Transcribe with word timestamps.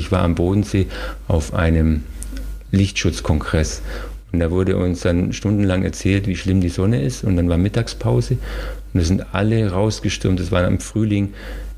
Ich 0.00 0.10
war 0.10 0.22
am 0.22 0.34
Bodensee 0.34 0.86
auf 1.28 1.52
einem 1.52 2.04
Lichtschutzkongress 2.72 3.82
und 4.32 4.40
da 4.40 4.50
wurde 4.50 4.78
uns 4.78 5.02
dann 5.02 5.34
stundenlang 5.34 5.82
erzählt, 5.82 6.26
wie 6.26 6.36
schlimm 6.36 6.62
die 6.62 6.70
Sonne 6.70 7.02
ist 7.02 7.22
und 7.22 7.36
dann 7.36 7.50
war 7.50 7.58
Mittagspause 7.58 8.38
und 8.94 9.00
wir 9.00 9.04
sind 9.04 9.34
alle 9.34 9.70
rausgestürmt. 9.70 10.40
Das 10.40 10.52
war 10.52 10.66
im 10.66 10.80
Frühling 10.80 11.34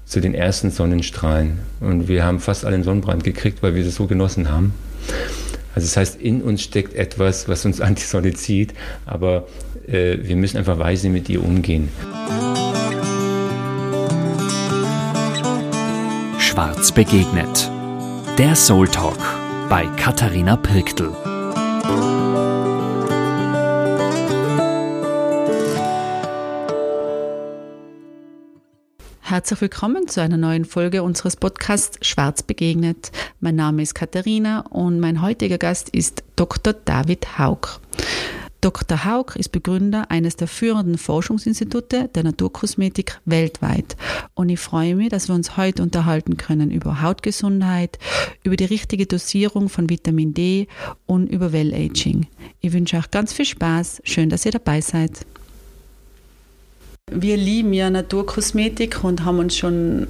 zu 0.06 0.20
den 0.20 0.34
ersten 0.34 0.70
Sonnenstrahlen 0.70 1.58
und 1.80 2.06
wir 2.06 2.24
haben 2.24 2.38
fast 2.38 2.64
alle 2.64 2.76
einen 2.76 2.84
Sonnenbrand 2.84 3.24
gekriegt, 3.24 3.60
weil 3.60 3.74
wir 3.74 3.82
das 3.82 3.96
so 3.96 4.06
genossen 4.06 4.52
haben. 4.52 4.72
Also 5.74 5.88
das 5.88 5.96
heißt, 5.96 6.20
in 6.20 6.42
uns 6.42 6.62
steckt 6.62 6.94
etwas, 6.94 7.48
was 7.48 7.64
uns 7.64 7.80
an 7.80 7.96
die 7.96 8.02
Sonne 8.02 8.34
zieht, 8.34 8.72
aber 9.04 9.48
äh, 9.88 10.16
wir 10.22 10.36
müssen 10.36 10.58
einfach 10.58 10.78
weise 10.78 11.08
mit 11.08 11.28
ihr 11.28 11.42
umgehen. 11.42 11.88
Schwarz 16.38 16.92
begegnet. 16.92 17.72
Der 18.38 18.56
Soul 18.56 18.88
Talk 18.88 19.18
bei 19.68 19.84
Katharina 19.98 20.56
Pirktl. 20.56 21.12
Herzlich 29.20 29.60
willkommen 29.60 30.08
zu 30.08 30.22
einer 30.22 30.38
neuen 30.38 30.64
Folge 30.64 31.02
unseres 31.02 31.36
Podcasts 31.36 31.98
Schwarz 32.06 32.42
begegnet. 32.42 33.12
Mein 33.40 33.56
Name 33.56 33.82
ist 33.82 33.94
Katharina 33.94 34.60
und 34.70 34.98
mein 34.98 35.20
heutiger 35.20 35.58
Gast 35.58 35.90
ist 35.90 36.24
Dr. 36.34 36.72
David 36.72 37.38
Haug. 37.38 37.80
Dr. 38.62 39.04
Haug 39.04 39.34
ist 39.34 39.48
Begründer 39.50 40.08
eines 40.12 40.36
der 40.36 40.46
führenden 40.46 40.96
Forschungsinstitute 40.96 42.08
der 42.14 42.22
Naturkosmetik 42.22 43.18
weltweit. 43.24 43.96
Und 44.34 44.50
ich 44.50 44.60
freue 44.60 44.94
mich, 44.94 45.08
dass 45.08 45.26
wir 45.26 45.34
uns 45.34 45.56
heute 45.56 45.82
unterhalten 45.82 46.36
können 46.36 46.70
über 46.70 47.02
Hautgesundheit, 47.02 47.98
über 48.44 48.54
die 48.54 48.66
richtige 48.66 49.06
Dosierung 49.06 49.68
von 49.68 49.90
Vitamin 49.90 50.32
D 50.32 50.68
und 51.06 51.26
über 51.26 51.52
Well-Aging. 51.52 52.28
Ich 52.60 52.72
wünsche 52.72 52.98
euch 52.98 53.10
ganz 53.10 53.32
viel 53.32 53.46
Spaß. 53.46 54.00
Schön, 54.04 54.30
dass 54.30 54.46
ihr 54.46 54.52
dabei 54.52 54.80
seid. 54.80 55.26
Wir 57.10 57.36
lieben 57.36 57.72
ja 57.72 57.90
Naturkosmetik 57.90 59.02
und 59.02 59.24
haben 59.24 59.40
uns 59.40 59.56
schon 59.56 60.06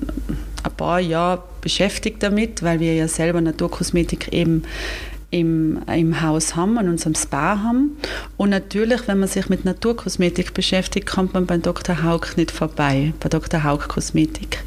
ein 0.62 0.76
paar 0.76 1.00
Jahre 1.00 1.42
beschäftigt 1.62 2.22
damit, 2.22 2.62
weil 2.62 2.80
wir 2.80 2.94
ja 2.94 3.08
selber 3.08 3.40
Naturkosmetik 3.40 4.30
eben 4.34 4.64
im, 5.32 5.80
im 5.88 6.20
Haus 6.20 6.54
haben, 6.54 6.78
an 6.78 6.88
unserem 6.88 7.14
Spa 7.14 7.58
haben. 7.62 7.96
Und 8.36 8.50
natürlich, 8.50 9.08
wenn 9.08 9.18
man 9.18 9.28
sich 9.28 9.48
mit 9.48 9.64
Naturkosmetik 9.64 10.54
beschäftigt, 10.54 11.06
kommt 11.06 11.34
man 11.34 11.46
beim 11.46 11.62
Dr. 11.62 12.02
Haug 12.04 12.36
nicht 12.36 12.50
vorbei, 12.50 13.14
bei 13.18 13.28
Dr. 13.28 13.64
Haug 13.64 13.88
Kosmetik. 13.88 14.58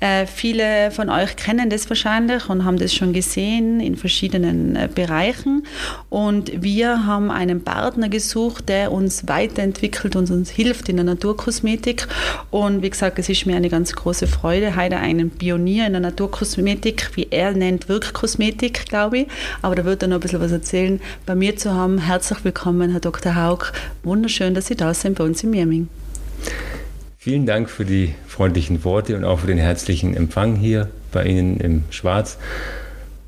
Äh, 0.00 0.26
viele 0.26 0.92
von 0.92 1.10
euch 1.10 1.34
kennen 1.34 1.70
das 1.70 1.88
wahrscheinlich 1.88 2.48
und 2.48 2.64
haben 2.64 2.78
das 2.78 2.94
schon 2.94 3.12
gesehen 3.12 3.80
in 3.80 3.96
verschiedenen 3.96 4.76
äh, 4.76 4.88
Bereichen. 4.92 5.66
Und 6.08 6.62
wir 6.62 7.04
haben 7.04 7.32
einen 7.32 7.64
Partner 7.64 8.08
gesucht, 8.08 8.68
der 8.68 8.92
uns 8.92 9.26
weiterentwickelt 9.26 10.14
und 10.14 10.30
uns 10.30 10.50
hilft 10.50 10.88
in 10.88 10.96
der 10.96 11.04
Naturkosmetik. 11.04 12.06
Und 12.50 12.82
wie 12.82 12.90
gesagt, 12.90 13.18
es 13.18 13.28
ist 13.28 13.44
mir 13.44 13.56
eine 13.56 13.68
ganz 13.68 13.92
große 13.92 14.28
Freude, 14.28 14.76
heute 14.76 14.98
einen 14.98 15.30
Pionier 15.30 15.86
in 15.86 15.92
der 15.92 16.00
Naturkosmetik, 16.00 17.10
wie 17.16 17.26
er 17.30 17.52
nennt, 17.52 17.88
Wirkkosmetik, 17.88 18.86
glaube 18.88 19.18
ich. 19.18 19.26
Aber 19.62 19.74
da 19.74 19.84
wird 19.84 20.02
er 20.02 20.08
noch 20.08 20.18
ein 20.18 20.20
bisschen 20.20 20.40
was 20.40 20.52
erzählen, 20.52 21.00
bei 21.26 21.34
mir 21.34 21.56
zu 21.56 21.74
haben. 21.74 21.98
Herzlich 21.98 22.44
willkommen, 22.44 22.92
Herr 22.92 23.00
Dr. 23.00 23.34
Haug. 23.34 23.72
Wunderschön, 24.04 24.54
dass 24.54 24.66
Sie 24.66 24.76
da 24.76 24.94
sind 24.94 25.18
bei 25.18 25.24
uns 25.24 25.42
in 25.42 25.50
Mirming. 25.50 25.88
Vielen 27.28 27.44
Dank 27.44 27.68
für 27.68 27.84
die 27.84 28.14
freundlichen 28.26 28.84
Worte 28.84 29.14
und 29.14 29.22
auch 29.22 29.40
für 29.40 29.48
den 29.48 29.58
herzlichen 29.58 30.16
Empfang 30.16 30.56
hier 30.56 30.88
bei 31.12 31.26
Ihnen 31.26 31.60
im 31.60 31.84
Schwarz. 31.90 32.38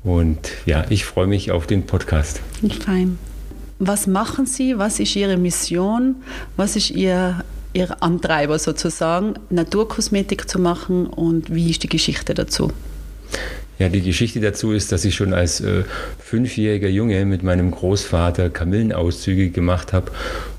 Und 0.03 0.39
ja, 0.65 0.85
ich 0.89 1.05
freue 1.05 1.27
mich 1.27 1.51
auf 1.51 1.67
den 1.67 1.85
Podcast. 1.85 2.41
Fein. 2.83 3.19
Was 3.77 4.07
machen 4.07 4.47
Sie? 4.47 4.79
Was 4.79 4.99
ist 4.99 5.15
Ihre 5.15 5.37
Mission? 5.37 6.15
Was 6.57 6.75
ist 6.75 6.89
Ihr, 6.89 7.43
Ihr 7.73 8.01
Antreiber 8.01 8.57
sozusagen, 8.57 9.35
Naturkosmetik 9.51 10.49
zu 10.49 10.57
machen 10.57 11.05
und 11.05 11.53
wie 11.53 11.69
ist 11.69 11.83
die 11.83 11.89
Geschichte 11.89 12.33
dazu? 12.33 12.71
Ja, 13.77 13.87
die 13.89 14.01
Geschichte 14.01 14.39
dazu 14.39 14.71
ist, 14.71 14.91
dass 14.91 15.05
ich 15.05 15.13
schon 15.13 15.31
als 15.31 15.61
äh, 15.61 15.83
fünfjähriger 16.17 16.89
Junge 16.89 17.25
mit 17.25 17.43
meinem 17.43 17.69
Großvater 17.69 18.49
Kamillenauszüge 18.49 19.49
gemacht 19.49 19.93
habe 19.93 20.11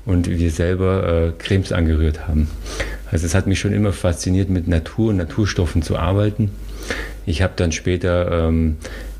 und 0.05 0.29
wir 0.29 0.51
selber 0.51 1.27
äh, 1.27 1.43
Cremes 1.43 1.73
angerührt 1.73 2.25
haben. 2.27 2.49
Also 3.13 3.27
es 3.27 3.35
hat 3.35 3.45
mich 3.45 3.59
schon 3.59 3.73
immer 3.73 3.93
fasziniert, 3.93 4.49
mit 4.49 4.67
Natur 4.67 5.11
und 5.11 5.17
Naturstoffen 5.17 5.83
zu 5.83 5.97
arbeiten. 5.97 6.49
Ich 7.27 7.43
habe 7.43 7.53
dann 7.55 7.71
später 7.71 8.47
ähm, 8.47 8.77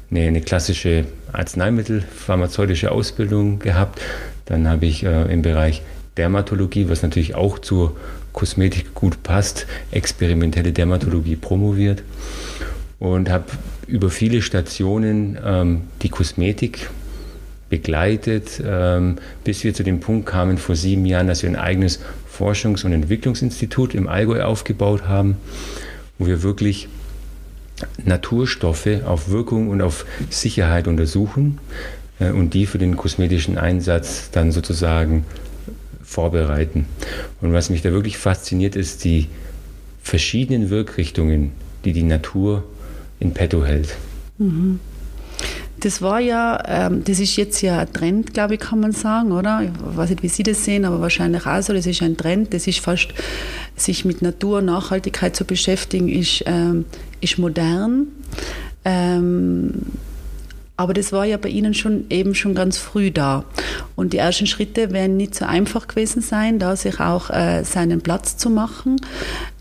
eine, 0.09 0.21
eine, 0.21 0.41
klassische 0.41 1.05
Arzneimittelpharmazeutische 1.31 2.91
Ausbildung 2.91 3.59
gehabt. 3.59 4.01
Dann 4.45 4.67
habe 4.67 4.87
ich 4.87 5.03
äh, 5.03 5.31
im 5.31 5.43
Bereich 5.43 5.83
Dermatologie, 6.17 6.89
was 6.89 7.03
natürlich 7.03 7.35
auch 7.35 7.59
zur 7.59 7.95
Kosmetik 8.33 8.95
gut 8.95 9.21
passt, 9.21 9.67
experimentelle 9.91 10.73
Dermatologie 10.73 11.35
promoviert 11.35 12.01
und 12.97 13.29
habe 13.29 13.45
über 13.85 14.09
viele 14.09 14.41
Stationen 14.41 15.37
ähm, 15.45 15.81
die 16.01 16.09
Kosmetik 16.09 16.89
begleitet, 17.69 18.61
ähm, 18.65 19.17
bis 19.43 19.63
wir 19.63 19.75
zu 19.75 19.83
dem 19.83 19.99
Punkt 19.99 20.27
kamen 20.27 20.57
vor 20.57 20.75
sieben 20.75 21.05
Jahren, 21.05 21.27
dass 21.27 21.43
wir 21.43 21.49
ein 21.49 21.55
eigenes 21.55 21.99
Forschungs- 22.37 22.85
und 22.85 22.93
Entwicklungsinstitut 22.93 23.93
im 23.93 24.07
Allgäu 24.07 24.43
aufgebaut 24.43 25.03
haben, 25.07 25.37
wo 26.17 26.27
wir 26.27 26.43
wirklich 26.43 26.87
Naturstoffe 28.03 29.03
auf 29.05 29.29
Wirkung 29.29 29.69
und 29.69 29.81
auf 29.81 30.05
Sicherheit 30.29 30.87
untersuchen 30.87 31.59
äh, 32.19 32.31
und 32.31 32.53
die 32.53 32.65
für 32.65 32.77
den 32.77 32.97
kosmetischen 32.97 33.57
Einsatz 33.57 34.29
dann 34.31 34.51
sozusagen 34.51 35.25
vorbereiten. 36.03 36.85
Und 37.41 37.53
was 37.53 37.69
mich 37.69 37.81
da 37.81 37.91
wirklich 37.91 38.17
fasziniert, 38.17 38.75
ist 38.75 39.03
die 39.03 39.27
verschiedenen 40.01 40.69
Wirkrichtungen, 40.69 41.51
die 41.85 41.93
die 41.93 42.03
Natur 42.03 42.63
in 43.19 43.33
petto 43.33 43.65
hält. 43.65 43.95
Mhm. 44.37 44.79
Das 45.83 46.01
war 46.01 46.21
ja, 46.21 46.63
ähm, 46.65 47.03
das 47.03 47.19
ist 47.19 47.35
jetzt 47.35 47.61
ja 47.61 47.79
ein 47.79 47.91
Trend, 47.91 48.33
glaube 48.33 48.53
ich, 48.53 48.61
kann 48.61 48.79
man 48.79 48.93
sagen, 48.93 49.33
oder? 49.33 49.63
Ich 49.63 49.97
weiß 49.97 50.11
nicht, 50.11 50.23
wie 50.23 50.29
Sie 50.29 50.43
das 50.43 50.63
sehen, 50.63 50.85
aber 50.85 51.01
wahrscheinlich 51.01 51.45
auch 51.45 51.61
so. 51.61 51.73
Das 51.73 51.85
ist 51.85 52.01
ein 52.01 52.15
Trend, 52.15 52.53
das 52.53 52.67
ist 52.67 52.79
fast, 52.79 53.09
sich 53.75 54.05
mit 54.05 54.21
Natur 54.21 54.59
und 54.59 54.65
Nachhaltigkeit 54.65 55.35
zu 55.35 55.43
beschäftigen, 55.43 56.07
ist, 56.07 56.43
ähm, 56.45 56.85
ist 57.19 57.37
modern. 57.37 58.07
Ähm, 58.85 59.73
aber 60.75 60.93
das 60.93 61.11
war 61.11 61.23
ja 61.23 61.37
bei 61.37 61.49
Ihnen 61.49 61.75
schon 61.75 62.05
eben 62.09 62.33
schon 62.33 62.55
ganz 62.55 62.77
früh 62.77 63.11
da. 63.11 63.45
Und 63.95 64.13
die 64.13 64.17
ersten 64.17 64.47
Schritte 64.47 64.91
werden 64.91 65.17
nicht 65.17 65.35
so 65.35 65.45
einfach 65.45 65.87
gewesen 65.87 66.21
sein, 66.21 66.57
da 66.57 66.75
sich 66.75 66.99
auch 66.99 67.29
äh, 67.29 67.63
seinen 67.63 68.01
Platz 68.01 68.37
zu 68.37 68.49
machen. 68.49 68.95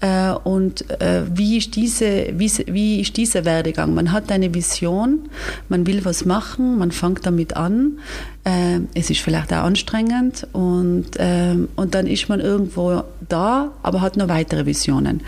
Äh, 0.00 0.32
und 0.32 0.90
äh, 1.02 1.24
wie, 1.30 1.58
ist 1.58 1.76
diese, 1.76 2.28
wie, 2.32 2.50
wie 2.66 3.00
ist 3.02 3.16
dieser 3.18 3.44
Werdegang? 3.44 3.92
Man 3.92 4.10
hat 4.10 4.32
eine 4.32 4.54
Vision, 4.54 5.28
man 5.68 5.86
will 5.86 6.02
was 6.04 6.24
machen, 6.24 6.78
man 6.78 6.92
fängt 6.92 7.26
damit 7.26 7.56
an. 7.56 7.98
Äh, 8.44 8.80
es 8.94 9.10
ist 9.10 9.20
vielleicht 9.20 9.52
auch 9.52 9.64
anstrengend 9.64 10.46
und, 10.52 11.10
ähm, 11.18 11.68
und 11.76 11.94
dann 11.94 12.06
ist 12.06 12.30
man 12.30 12.40
irgendwo 12.40 13.04
da, 13.28 13.70
aber 13.82 14.00
hat 14.00 14.16
noch 14.16 14.28
weitere 14.28 14.64
Visionen. 14.64 15.20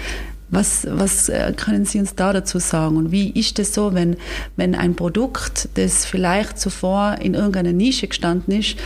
Was, 0.50 0.86
was 0.88 1.28
äh, 1.28 1.52
können 1.56 1.84
Sie 1.84 1.98
uns 1.98 2.14
da 2.14 2.32
dazu 2.32 2.58
sagen? 2.58 2.96
Und 2.96 3.10
wie 3.10 3.30
ist 3.30 3.58
es 3.58 3.74
so, 3.74 3.94
wenn, 3.94 4.16
wenn 4.56 4.74
ein 4.74 4.94
Produkt, 4.94 5.68
das 5.74 6.04
vielleicht 6.04 6.58
zuvor 6.58 7.16
in 7.20 7.34
irgendeiner 7.34 7.72
Nische 7.72 8.06
gestanden 8.06 8.60
ist, 8.60 8.76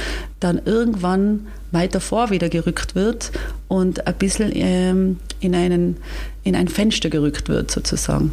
dann 0.41 0.61
irgendwann 0.65 1.49
weiter 1.73 2.01
vor 2.01 2.31
wieder 2.31 2.49
gerückt 2.49 2.95
wird 2.95 3.33
und 3.67 4.07
ein 4.07 4.15
bisschen 4.15 4.53
ähm, 4.55 5.19
in, 5.41 5.55
einen, 5.55 5.97
in 6.45 6.55
ein 6.55 6.69
Fenster 6.69 7.11
gerückt 7.11 7.49
wird, 7.49 7.71
sozusagen? 7.71 8.33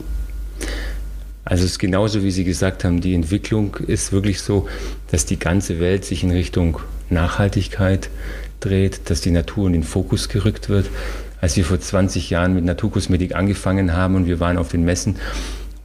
Also 1.43 1.65
es 1.65 1.71
ist 1.71 1.79
genauso, 1.79 2.23
wie 2.23 2.31
Sie 2.31 2.43
gesagt 2.43 2.83
haben, 2.83 3.01
die 3.01 3.13
Entwicklung 3.13 3.75
ist 3.87 4.11
wirklich 4.11 4.41
so, 4.41 4.67
dass 5.11 5.25
die 5.25 5.37
ganze 5.37 5.79
Welt 5.79 6.05
sich 6.05 6.23
in 6.23 6.31
Richtung 6.31 6.79
Nachhaltigkeit 7.09 8.09
dreht, 8.61 9.09
dass 9.09 9.21
die 9.21 9.31
Natur 9.31 9.67
in 9.67 9.73
den 9.73 9.83
Fokus 9.83 10.29
gerückt 10.29 10.69
wird 10.69 10.87
als 11.41 11.55
wir 11.57 11.65
vor 11.65 11.79
20 11.79 12.29
Jahren 12.29 12.53
mit 12.53 12.65
Naturkosmetik 12.65 13.35
angefangen 13.35 13.93
haben 13.93 14.15
und 14.15 14.27
wir 14.27 14.39
waren 14.39 14.57
auf 14.57 14.69
den 14.69 14.85
Messen 14.85 15.15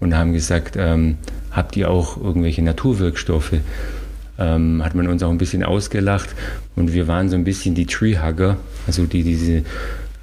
und 0.00 0.16
haben 0.16 0.32
gesagt, 0.32 0.76
ähm, 0.76 1.18
habt 1.50 1.76
ihr 1.76 1.90
auch 1.90 2.16
irgendwelche 2.16 2.62
Naturwirkstoffe? 2.62 3.54
Ähm, 4.38 4.82
hat 4.82 4.94
man 4.94 5.06
uns 5.06 5.22
auch 5.22 5.30
ein 5.30 5.38
bisschen 5.38 5.62
ausgelacht 5.62 6.30
und 6.74 6.94
wir 6.94 7.06
waren 7.08 7.28
so 7.28 7.36
ein 7.36 7.44
bisschen 7.44 7.74
die 7.74 7.86
Treehugger, 7.86 8.56
also 8.86 9.04
die 9.04 9.22
diese 9.22 9.52
ähm, 9.52 9.64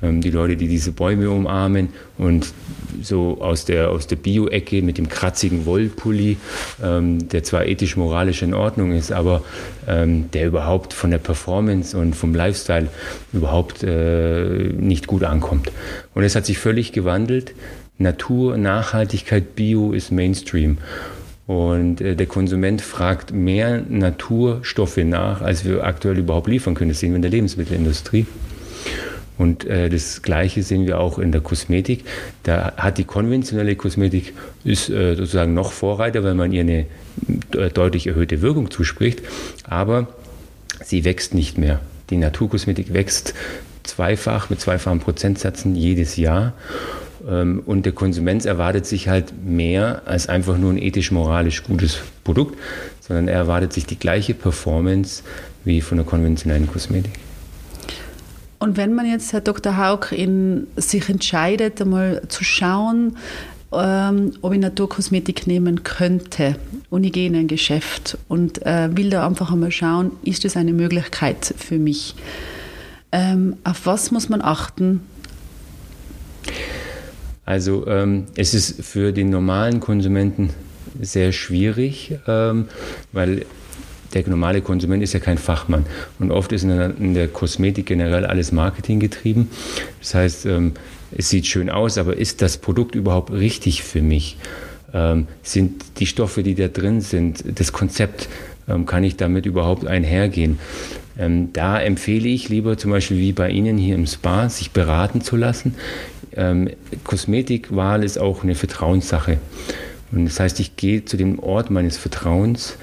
die 0.02 0.30
Leute, 0.30 0.56
die 0.56 0.68
diese 0.68 0.92
Bäume 0.92 1.30
umarmen 1.30 1.90
und 2.18 2.54
so 3.02 3.42
aus 3.42 3.66
der, 3.66 3.90
aus 3.90 4.08
der 4.08 4.16
Bio-Ecke 4.16 4.82
mit 4.82 4.98
dem 4.98 5.10
kratzigen 5.10 5.66
Wollpulli, 5.66 6.38
ähm, 6.84 7.28
der 7.30 7.44
zwar 7.44 7.66
ethisch-moralisch 7.66 8.42
in 8.42 8.54
Ordnung 8.54 8.92
ist, 8.92 9.12
aber 9.12 9.44
ähm, 9.88 10.30
der 10.32 10.48
überhaupt 10.48 10.94
von 10.94 11.12
der 11.12 11.18
Performance 11.18 11.98
und 11.98 12.16
vom 12.16 12.36
Lifestyle 12.36 12.90
überhaupt 13.34 13.84
äh, 13.84 14.72
nicht 14.74 15.08
gut 15.08 15.24
ankommt. 15.24 15.72
Und 16.14 16.24
es 16.24 16.36
hat 16.36 16.46
sich 16.46 16.58
völlig 16.58 16.92
gewandelt. 16.92 17.54
Natur, 17.98 18.58
Nachhaltigkeit, 18.58 19.56
Bio 19.56 19.92
ist 19.92 20.12
Mainstream. 20.12 20.78
Und 21.48 22.02
äh, 22.02 22.16
der 22.16 22.28
Konsument 22.28 22.82
fragt 22.82 23.34
mehr 23.34 23.82
Naturstoffe 23.88 24.98
nach, 24.98 25.42
als 25.42 25.66
wir 25.66 25.84
aktuell 25.84 26.18
überhaupt 26.18 26.48
liefern 26.48 26.76
können. 26.76 26.90
Das 26.90 27.00
sehen 27.00 27.12
wir 27.12 27.16
in 27.16 27.22
der 27.22 27.32
Lebensmittelindustrie. 27.32 28.26
Und 29.38 29.66
äh, 29.66 29.90
das 29.90 30.22
Gleiche 30.22 30.64
sehen 30.64 30.88
wir 30.88 31.00
auch 31.00 31.20
in 31.20 31.32
der 31.32 31.42
Kosmetik. 31.42 32.06
Da 32.44 32.74
hat 32.78 32.98
die 32.98 33.04
konventionelle 33.04 33.76
Kosmetik 33.76 34.34
ist 34.64 34.90
äh, 34.90 35.16
sozusagen 35.16 35.54
noch 35.54 35.72
Vorreiter, 35.72 36.24
weil 36.24 36.34
man 36.34 36.52
ihr 36.52 36.62
eine 36.62 36.86
äh, 37.54 37.70
deutlich 37.70 38.08
erhöhte 38.08 38.42
Wirkung 38.42 38.72
zuspricht. 38.72 39.22
Aber 39.64 40.08
sie 40.84 41.06
wächst 41.06 41.34
nicht 41.34 41.58
mehr. 41.58 41.80
Die 42.10 42.18
Naturkosmetik 42.18 42.94
wächst 42.94 43.34
zweifach 43.84 44.50
mit 44.50 44.60
zweifachen 44.60 45.00
Prozentsätzen 45.00 45.76
jedes 45.76 46.16
Jahr. 46.16 46.54
Ähm, 47.28 47.62
und 47.66 47.86
der 47.86 47.94
Konsument 47.94 48.46
erwartet 48.46 48.86
sich 48.86 49.08
halt 49.08 49.34
mehr 49.46 50.04
als 50.06 50.30
einfach 50.30 50.58
nur 50.58 50.72
ein 50.72 50.82
ethisch-moralisch 50.82 51.64
gutes 51.64 52.00
Produkt, 52.24 52.58
sondern 53.02 53.28
er 53.28 53.36
erwartet 53.36 53.74
sich 53.74 53.86
die 53.86 54.00
gleiche 54.00 54.34
Performance 54.34 55.24
wie 55.64 55.82
von 55.82 55.98
der 55.98 56.06
konventionellen 56.06 56.68
Kosmetik. 56.68 57.14
Und 58.60 58.78
wenn 58.78 58.94
man 58.94 59.06
jetzt, 59.06 59.34
Herr 59.34 59.42
Dr. 59.42 59.78
Haug, 59.78 60.12
in, 60.12 60.68
sich 60.76 61.10
entscheidet, 61.10 61.82
einmal 61.82 62.24
zu 62.28 62.44
schauen, 62.44 63.18
ähm, 63.72 64.32
ob 64.42 64.54
ich 64.54 64.60
Naturkosmetik 64.60 65.46
nehmen 65.46 65.84
könnte 65.84 66.56
und 66.90 67.04
ich 67.04 67.12
gehe 67.12 67.28
in 67.28 67.36
ein 67.36 67.48
Geschäft 67.48 68.18
und 68.28 68.66
äh, 68.66 68.96
will 68.96 69.10
da 69.10 69.28
einfach 69.28 69.52
einmal 69.52 69.72
schauen, 69.72 70.12
ist 70.24 70.46
das 70.46 70.56
eine 70.56 70.74
Möglichkeit 70.74 71.54
für 71.58 71.78
mich? 71.78 72.16
Ähm, 73.12 73.58
auf 73.64 73.86
was 73.86 74.12
muss 74.12 74.30
man 74.30 74.42
achten? 74.42 75.02
Also 77.46 77.88
ähm, 77.88 78.26
es 78.36 78.54
ist 78.54 78.84
für 78.84 79.12
den 79.12 79.30
normalen 79.30 79.80
Konsumenten 79.80 80.50
sehr 81.02 81.32
schwierig, 81.32 82.18
ähm, 82.28 82.68
weil 83.12 83.46
der 84.14 84.28
normale 84.28 84.62
Konsument 84.62 85.04
ist 85.04 85.14
ja 85.14 85.20
kein 85.20 85.38
Fachmann. 85.38 85.86
Und 86.20 86.32
oft 86.32 86.52
ist 86.52 86.64
in 86.64 86.70
der, 86.70 86.94
in 86.98 87.14
der 87.14 87.28
Kosmetik 87.28 87.86
generell 87.86 88.26
alles 88.26 88.52
Marketing 88.52 89.00
getrieben. 89.00 89.50
Das 90.00 90.16
heißt, 90.16 90.46
ähm, 90.46 90.74
es 91.16 91.30
sieht 91.30 91.46
schön 91.46 91.70
aus, 91.70 91.98
aber 91.98 92.18
ist 92.18 92.42
das 92.42 92.58
Produkt 92.58 92.96
überhaupt 92.96 93.32
richtig 93.32 93.84
für 93.84 94.02
mich? 94.02 94.38
Ähm, 94.94 95.28
sind 95.44 95.84
die 96.00 96.06
Stoffe, 96.06 96.44
die 96.44 96.56
da 96.56 96.68
drin 96.68 97.02
sind, 97.02 97.44
das 97.60 97.72
Konzept, 97.72 98.30
ähm, 98.68 98.86
kann 98.86 99.04
ich 99.04 99.16
damit 99.18 99.46
überhaupt 99.46 99.86
einhergehen? 99.86 100.60
Ähm, 101.18 101.52
da 101.54 101.80
empfehle 101.80 102.28
ich 102.28 102.50
lieber 102.50 102.78
zum 102.78 102.92
Beispiel 102.92 103.18
wie 103.18 103.34
bei 103.34 103.50
Ihnen 103.50 103.78
hier 103.78 103.96
im 103.96 104.06
Spa, 104.06 104.50
sich 104.50 104.72
beraten 104.72 105.22
zu 105.22 105.36
lassen. 105.36 105.76
Ähm, 106.36 106.70
Kosmetikwahl 107.04 108.04
ist 108.04 108.20
auch 108.20 108.44
eine 108.44 108.56
Vertrauenssache. 108.56 109.40
Und 110.12 110.26
das 110.26 110.40
heißt, 110.40 110.60
ich 110.60 110.76
gehe 110.76 111.04
zu 111.04 111.18
dem 111.18 111.40
Ort 111.40 111.70
meines 111.70 111.98
Vertrauens, 111.98 112.78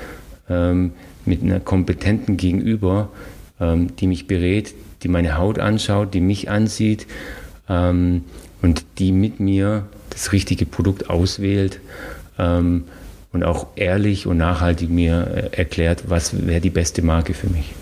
ähm, 0.51 0.93
mit 1.27 1.43
einer 1.43 1.61
kompetenten 1.61 2.37
Gegenüber, 2.37 3.11
ähm, 3.61 3.97
die 3.97 4.07
mich 4.07 4.27
berät, 4.27 4.75
die 5.03 5.09
meine 5.09 5.37
Haut 5.39 5.59
anschaut, 5.59 6.15
die 6.15 6.21
mich 6.21 6.51
ansieht 6.51 7.07
ähm, 7.69 8.25
und 8.63 8.85
die 8.99 9.13
mit 9.13 9.41
mir 9.41 9.87
das 10.11 10.33
richtige 10.33 10.67
Produkt 10.67 11.11
auswählt 11.11 11.81
ähm, 12.39 12.85
und 13.33 13.43
auch 13.45 13.69
ehrlich 13.77 14.27
und 14.27 14.37
nachhaltig 14.37 14.91
mir 14.91 15.51
äh, 15.53 15.57
erklärt, 15.57 16.05
was 16.09 16.47
wäre 16.47 16.61
die 16.61 16.71
beste 16.71 17.03
Marke 17.03 17.35
für 17.35 17.49
mich. 17.49 17.75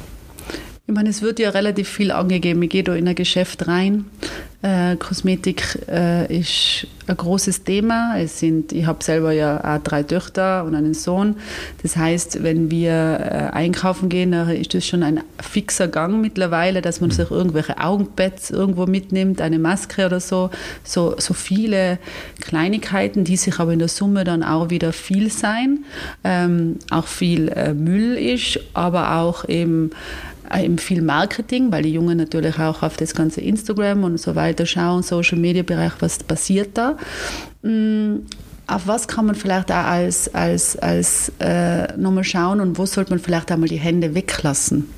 Ich 0.92 0.94
meine, 0.94 1.08
es 1.08 1.22
wird 1.22 1.38
ja 1.38 1.48
relativ 1.48 1.88
viel 1.88 2.10
angegeben. 2.12 2.62
Ich 2.64 2.68
gehe 2.68 2.82
da 2.82 2.94
in 2.94 3.08
ein 3.08 3.14
Geschäft 3.14 3.66
rein, 3.66 4.04
äh, 4.60 4.94
Kosmetik 4.96 5.86
äh, 5.88 6.38
ist 6.38 6.86
ein 7.06 7.16
großes 7.16 7.64
Thema. 7.64 8.16
Es 8.18 8.38
sind, 8.38 8.72
ich 8.72 8.84
habe 8.84 9.02
selber 9.02 9.32
ja 9.32 9.58
auch 9.58 9.82
drei 9.82 10.02
Töchter 10.02 10.64
und 10.64 10.74
einen 10.74 10.92
Sohn. 10.92 11.36
Das 11.82 11.96
heißt, 11.96 12.42
wenn 12.42 12.70
wir 12.70 12.92
äh, 12.92 13.56
einkaufen 13.56 14.10
gehen, 14.10 14.34
ist 14.34 14.74
das 14.74 14.86
schon 14.86 15.02
ein 15.02 15.20
fixer 15.40 15.88
Gang 15.88 16.20
mittlerweile, 16.20 16.82
dass 16.82 17.00
man 17.00 17.10
sich 17.10 17.30
irgendwelche 17.30 17.78
Augenpads 17.78 18.50
irgendwo 18.50 18.84
mitnimmt, 18.86 19.40
eine 19.40 19.58
Maske 19.58 20.04
oder 20.04 20.20
so. 20.20 20.50
So, 20.84 21.14
so 21.18 21.32
viele 21.32 21.98
Kleinigkeiten, 22.40 23.24
die 23.24 23.38
sich 23.38 23.58
aber 23.58 23.72
in 23.72 23.78
der 23.78 23.88
Summe 23.88 24.24
dann 24.24 24.42
auch 24.42 24.68
wieder 24.68 24.92
viel 24.92 25.30
sein. 25.30 25.86
Ähm, 26.22 26.76
auch 26.90 27.06
viel 27.06 27.48
äh, 27.48 27.72
Müll 27.72 28.16
ist, 28.16 28.60
aber 28.74 29.16
auch 29.16 29.48
eben 29.48 29.90
eben 30.56 30.78
viel 30.78 31.02
Marketing, 31.02 31.72
weil 31.72 31.82
die 31.82 31.92
Jungen 31.92 32.18
natürlich 32.18 32.58
auch 32.58 32.82
auf 32.82 32.96
das 32.96 33.14
ganze 33.14 33.40
Instagram 33.40 34.04
und 34.04 34.18
so 34.18 34.34
weiter 34.34 34.66
schauen, 34.66 35.02
Social 35.02 35.38
Media 35.38 35.62
Bereich, 35.62 35.92
was 36.00 36.18
passiert 36.18 36.70
da. 36.76 36.96
Mm, 37.62 38.20
auf 38.66 38.86
was 38.86 39.08
kann 39.08 39.26
man 39.26 39.34
vielleicht 39.34 39.70
auch 39.70 39.84
als, 39.84 40.32
als, 40.34 40.76
als 40.76 41.32
äh, 41.40 41.96
nochmal 41.96 42.24
schauen 42.24 42.60
und 42.60 42.78
wo 42.78 42.86
sollte 42.86 43.10
man 43.10 43.18
vielleicht 43.18 43.50
einmal 43.50 43.68
die 43.68 43.78
Hände 43.78 44.14
weglassen? 44.14 44.88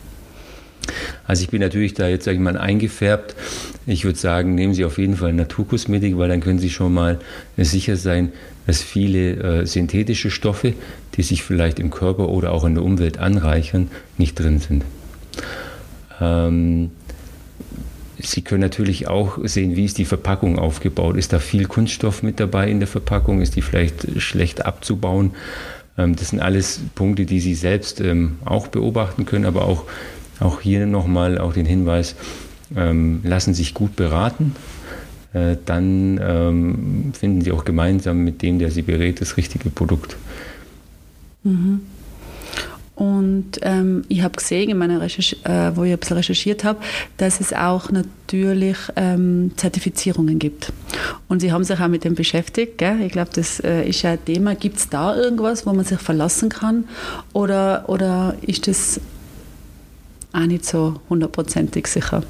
Also 1.27 1.43
ich 1.43 1.51
bin 1.51 1.61
natürlich 1.61 1.95
da 1.95 2.09
jetzt, 2.09 2.25
sage 2.25 2.37
ich 2.37 2.43
mal, 2.43 2.59
eingefärbt. 2.59 3.35
Ich 3.87 4.05
würde 4.05 4.19
sagen, 4.19 4.55
nehmen 4.55 4.75
Sie 4.75 4.85
auf 4.85 4.99
jeden 4.99 5.17
Fall 5.17 5.33
Naturkosmetik, 5.33 6.19
weil 6.19 6.29
dann 6.29 6.41
können 6.41 6.59
Sie 6.59 6.71
schon 6.71 6.93
mal 6.93 7.19
sicher 7.57 7.97
sein, 7.97 8.33
dass 8.67 8.83
viele 8.83 9.61
äh, 9.63 9.67
synthetische 9.67 10.31
Stoffe, 10.31 10.75
die 11.15 11.23
sich 11.23 11.43
vielleicht 11.43 11.79
im 11.79 11.91
Körper 11.91 12.29
oder 12.29 12.53
auch 12.53 12.65
in 12.65 12.75
der 12.75 12.85
Umwelt 12.85 13.19
anreichern, 13.19 13.91
nicht 14.19 14.39
drin 14.39 14.59
sind. 14.59 14.85
Ähm, 16.21 16.91
Sie 18.19 18.43
können 18.43 18.61
natürlich 18.61 19.09
auch 19.09 19.39
sehen, 19.43 19.77
wie 19.77 19.85
ist 19.85 19.99
die 19.99 20.05
Verpackung 20.05 20.59
aufgebaut. 20.59 21.17
Ist 21.17 21.33
da 21.33 21.39
viel 21.39 21.67
Kunststoff 21.67 22.23
mit 22.23 22.41
dabei 22.41 22.71
in 22.71 22.79
der 22.79 22.87
Verpackung? 22.87 23.41
Ist 23.41 23.57
die 23.57 23.63
vielleicht 23.63 24.21
schlecht 24.23 24.65
abzubauen? 24.65 25.33
Ähm, 25.99 26.17
das 26.17 26.31
sind 26.31 26.41
alles 26.41 26.81
Punkte, 26.95 27.27
die 27.27 27.41
Sie 27.41 27.55
selbst 27.55 28.01
ähm, 28.01 28.39
auch 28.45 28.69
beobachten 28.69 29.27
können, 29.27 29.45
aber 29.45 29.65
auch, 29.65 29.85
auch 30.41 30.61
hier 30.61 30.87
nochmal 30.87 31.39
auch 31.39 31.53
den 31.53 31.67
Hinweis, 31.67 32.17
ähm, 32.77 33.21
lassen 33.25 33.53
sich 33.53 33.75
gut 33.75 33.97
beraten. 33.97 34.55
Äh, 35.33 35.57
dann 35.65 36.21
ähm, 36.23 37.13
finden 37.19 37.43
Sie 37.43 37.53
auch 37.53 37.65
gemeinsam 37.65 38.25
mit 38.25 38.43
dem, 38.43 38.59
der 38.59 38.71
Sie 38.71 38.83
berät, 38.83 39.21
das 39.21 39.37
richtige 39.37 39.71
Produkt. 39.71 40.17
Mhm. 41.43 41.81
Und 42.97 43.59
ähm, 43.63 44.05
ich 44.09 44.23
habe 44.23 44.37
gesehen, 44.37 44.71
in 44.71 44.79
meiner 44.79 45.01
äh, 45.03 45.09
wo 45.75 45.83
ich 45.83 45.93
ein 45.93 45.99
bisschen 45.99 46.17
recherchiert 46.17 46.63
habe, 46.63 46.79
dass 47.17 47.41
es 47.41 47.53
auch 47.53 47.91
natürlich 47.91 48.77
ähm, 48.95 49.51
Zertifizierungen 49.57 50.39
gibt. 50.39 50.73
Und 51.29 51.41
Sie 51.41 51.51
haben 51.51 51.65
sich 51.65 51.81
auch 51.81 51.89
mit 51.89 52.05
dem 52.05 52.15
beschäftigt. 52.15 52.79
Gell? 52.79 53.01
Ich 53.01 53.13
glaube, 53.13 53.31
das 53.35 53.59
äh, 53.61 53.89
ist 53.89 54.03
ja 54.03 54.13
ein 54.13 54.25
Thema. 54.25 54.55
Gibt 54.55 54.79
es 54.79 54.89
da 54.89 55.17
irgendwas, 55.17 55.67
wo 55.67 55.73
man 55.73 55.85
sich 55.85 55.99
verlassen 55.99 56.51
kann? 56.51 56.85
Oder, 57.33 57.85
oder 57.89 58.37
ist 58.43 58.69
das 58.69 59.01
auch 60.33 60.47
nicht 60.47 60.65
so 60.65 61.01
hundertprozentig 61.09 61.89
sicher? 61.89 62.23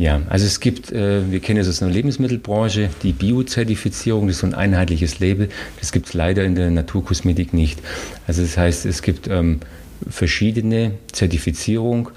Ja, 0.00 0.22
also 0.30 0.46
es 0.46 0.60
gibt, 0.60 0.92
äh, 0.92 1.30
wir 1.30 1.40
kennen 1.40 1.60
es 1.60 1.68
aus 1.68 1.80
der 1.80 1.90
Lebensmittelbranche, 1.90 2.88
die 3.02 3.12
Bio-Zertifizierung, 3.12 4.28
das 4.28 4.36
ist 4.36 4.40
so 4.40 4.46
ein 4.46 4.54
einheitliches 4.54 5.20
Label. 5.20 5.50
Das 5.78 5.92
gibt 5.92 6.06
es 6.06 6.14
leider 6.14 6.42
in 6.42 6.54
der 6.54 6.70
Naturkosmetik 6.70 7.52
nicht. 7.52 7.82
Also 8.26 8.40
das 8.40 8.56
heißt, 8.56 8.86
es 8.86 9.02
gibt 9.02 9.28
ähm, 9.28 9.60
verschiedene 10.08 10.92
Zertifizierungen, 11.12 12.08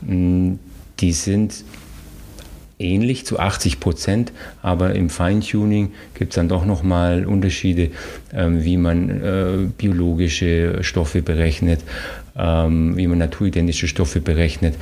die 0.00 1.12
sind 1.12 1.62
ähnlich 2.78 3.26
zu 3.26 3.38
80 3.38 3.80
Prozent, 3.80 4.32
aber 4.62 4.94
im 4.94 5.10
Feintuning 5.10 5.92
gibt 6.14 6.32
es 6.32 6.36
dann 6.36 6.48
doch 6.48 6.64
nochmal 6.64 7.26
Unterschiede, 7.26 7.90
ähm, 8.32 8.64
wie 8.64 8.78
man 8.78 9.10
äh, 9.10 9.56
biologische 9.76 10.82
Stoffe 10.82 11.20
berechnet, 11.20 11.80
ähm, 12.38 12.96
wie 12.96 13.06
man 13.06 13.18
naturidentische 13.18 13.88
Stoffe 13.88 14.20
berechnet. 14.20 14.74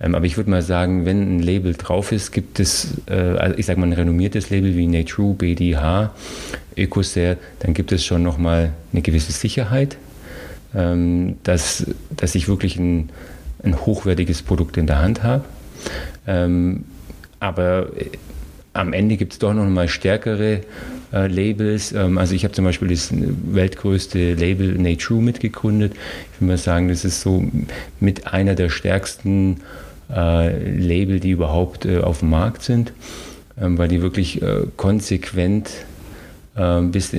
Ähm, 0.00 0.14
aber 0.14 0.24
ich 0.24 0.36
würde 0.36 0.50
mal 0.50 0.62
sagen, 0.62 1.04
wenn 1.04 1.36
ein 1.36 1.38
Label 1.40 1.74
drauf 1.74 2.12
ist, 2.12 2.32
gibt 2.32 2.60
es, 2.60 2.98
äh, 3.06 3.14
also 3.14 3.58
ich 3.58 3.66
sage 3.66 3.80
mal 3.80 3.86
ein 3.86 3.92
renommiertes 3.92 4.50
Label 4.50 4.76
wie 4.76 4.86
Natrue, 4.86 5.34
BDH, 5.34 6.14
Ecocert, 6.76 7.38
dann 7.60 7.74
gibt 7.74 7.92
es 7.92 8.04
schon 8.04 8.22
nochmal 8.22 8.72
eine 8.92 9.02
gewisse 9.02 9.32
Sicherheit, 9.32 9.96
ähm, 10.74 11.36
dass, 11.42 11.86
dass 12.16 12.34
ich 12.34 12.48
wirklich 12.48 12.76
ein, 12.76 13.10
ein 13.62 13.78
hochwertiges 13.84 14.42
Produkt 14.42 14.76
in 14.76 14.86
der 14.86 15.00
Hand 15.00 15.22
habe. 15.22 15.44
Ähm, 16.26 16.84
aber 17.40 17.88
äh, 17.96 18.10
am 18.72 18.94
Ende 18.94 19.16
gibt 19.16 19.34
es 19.34 19.38
doch 19.38 19.52
noch 19.52 19.68
mal 19.68 19.88
stärkere 19.88 20.60
äh, 21.12 21.26
Labels. 21.26 21.92
Ähm, 21.92 22.18
also 22.18 22.34
ich 22.34 22.44
habe 22.44 22.54
zum 22.54 22.64
Beispiel 22.64 22.88
das 22.88 23.10
weltgrößte 23.12 24.34
Label 24.34 24.74
Natrue 24.78 25.22
mitgegründet. 25.22 25.92
Ich 25.94 26.40
würde 26.40 26.52
mal 26.52 26.58
sagen, 26.58 26.88
das 26.88 27.04
ist 27.04 27.20
so 27.20 27.44
mit 28.00 28.26
einer 28.26 28.54
der 28.54 28.68
stärksten 28.68 29.58
äh, 30.10 30.76
Label, 30.76 31.20
die 31.20 31.30
überhaupt 31.30 31.84
äh, 31.84 31.98
auf 31.98 32.20
dem 32.20 32.30
Markt 32.30 32.62
sind, 32.62 32.92
ähm, 33.60 33.78
weil 33.78 33.88
die 33.88 34.02
wirklich 34.02 34.42
äh, 34.42 34.62
konsequent 34.76 35.70
ähm, 36.56 36.92
bis 36.92 37.12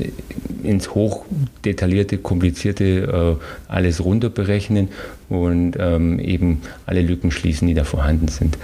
ins 0.63 0.93
hochdetaillierte, 0.93 2.19
komplizierte 2.19 3.39
äh, 3.39 3.43
alles 3.71 4.03
runter 4.03 4.29
berechnen 4.29 4.89
und 5.27 5.75
ähm, 5.79 6.19
eben 6.19 6.61
alle 6.85 7.01
Lücken 7.01 7.31
schließen, 7.31 7.67
die 7.67 7.73
da 7.73 7.83
vorhanden 7.83 8.27
sind. 8.27 8.57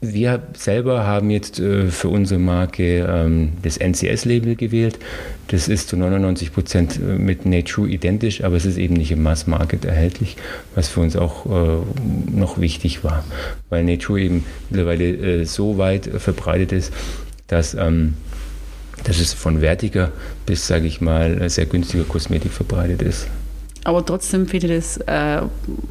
Wir 0.00 0.42
selber 0.56 1.06
haben 1.06 1.30
jetzt 1.30 1.58
äh, 1.60 1.86
für 1.86 2.08
unsere 2.08 2.38
Marke 2.38 3.06
ähm, 3.08 3.52
das 3.62 3.78
NCS-Label 3.78 4.54
gewählt. 4.54 4.98
Das 5.48 5.68
ist 5.68 5.88
zu 5.88 5.96
99 5.96 6.52
Prozent 6.52 6.96
äh, 6.96 7.18
mit 7.18 7.46
Nature 7.46 7.88
identisch, 7.88 8.44
aber 8.44 8.56
es 8.56 8.66
ist 8.66 8.76
eben 8.76 8.94
nicht 8.94 9.12
im 9.12 9.22
Mass-Market 9.22 9.84
erhältlich, 9.84 10.36
was 10.74 10.88
für 10.88 11.00
uns 11.00 11.16
auch 11.16 11.46
äh, 11.46 11.78
noch 12.30 12.60
wichtig 12.60 13.02
war, 13.02 13.24
weil 13.70 13.84
Nature 13.84 14.20
eben 14.20 14.44
mittlerweile 14.68 15.46
so 15.46 15.78
weit 15.78 16.06
verbreitet 16.06 16.72
ist, 16.72 16.92
dass, 17.46 17.74
ähm, 17.74 18.14
dass 19.04 19.20
es 19.20 19.32
von 19.32 19.62
wertiger 19.62 20.12
bis, 20.44 20.66
sage 20.66 20.86
ich 20.86 21.00
mal, 21.00 21.48
sehr 21.48 21.66
günstiger 21.66 22.04
Kosmetik 22.04 22.52
verbreitet 22.52 23.00
ist. 23.00 23.26
Aber 23.84 24.04
trotzdem 24.04 24.46
finde 24.48 24.66
ich 24.68 24.74
das 24.76 24.96
äh, 25.06 25.42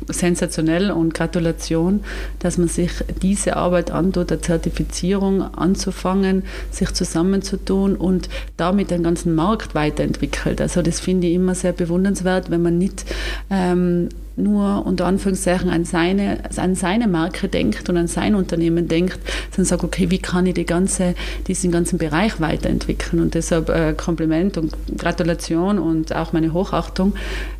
sensationell 0.07 0.91
und 0.91 1.13
Gratulation, 1.13 2.03
dass 2.39 2.57
man 2.57 2.67
sich 2.67 2.91
diese 3.21 3.55
Arbeit 3.55 3.91
antut, 3.91 4.31
der 4.31 4.41
Zertifizierung 4.41 5.41
anzufangen, 5.41 6.43
sich 6.71 6.91
zusammenzutun 6.91 7.95
und 7.95 8.29
damit 8.57 8.91
den 8.91 9.03
ganzen 9.03 9.35
Markt 9.35 9.75
weiterentwickelt. 9.75 10.59
Also 10.59 10.81
das 10.81 10.99
finde 10.99 11.27
ich 11.27 11.35
immer 11.35 11.55
sehr 11.55 11.73
bewundernswert, 11.73 12.49
wenn 12.49 12.63
man 12.63 12.77
nicht 12.77 13.05
ähm, 13.49 14.09
nur 14.35 14.85
unter 14.85 15.05
Anführungszeichen 15.05 15.69
an 15.69 15.85
seine, 15.85 16.39
an 16.55 16.75
seine 16.75 17.07
Marke 17.07 17.47
denkt 17.47 17.89
und 17.89 17.97
an 17.97 18.07
sein 18.07 18.35
Unternehmen 18.35 18.87
denkt, 18.87 19.19
sondern 19.51 19.65
sagt, 19.65 19.83
okay, 19.83 20.09
wie 20.09 20.19
kann 20.19 20.45
ich 20.45 20.55
die 20.55 20.65
ganze, 20.65 21.15
diesen 21.47 21.71
ganzen 21.71 21.97
Bereich 21.97 22.39
weiterentwickeln? 22.39 23.21
Und 23.21 23.35
deshalb 23.35 23.69
äh, 23.69 23.93
Kompliment 23.93 24.57
und 24.57 24.73
Gratulation 24.97 25.77
und 25.79 26.15
auch 26.15 26.33
meine 26.33 26.53
Hochachtung 26.53 27.13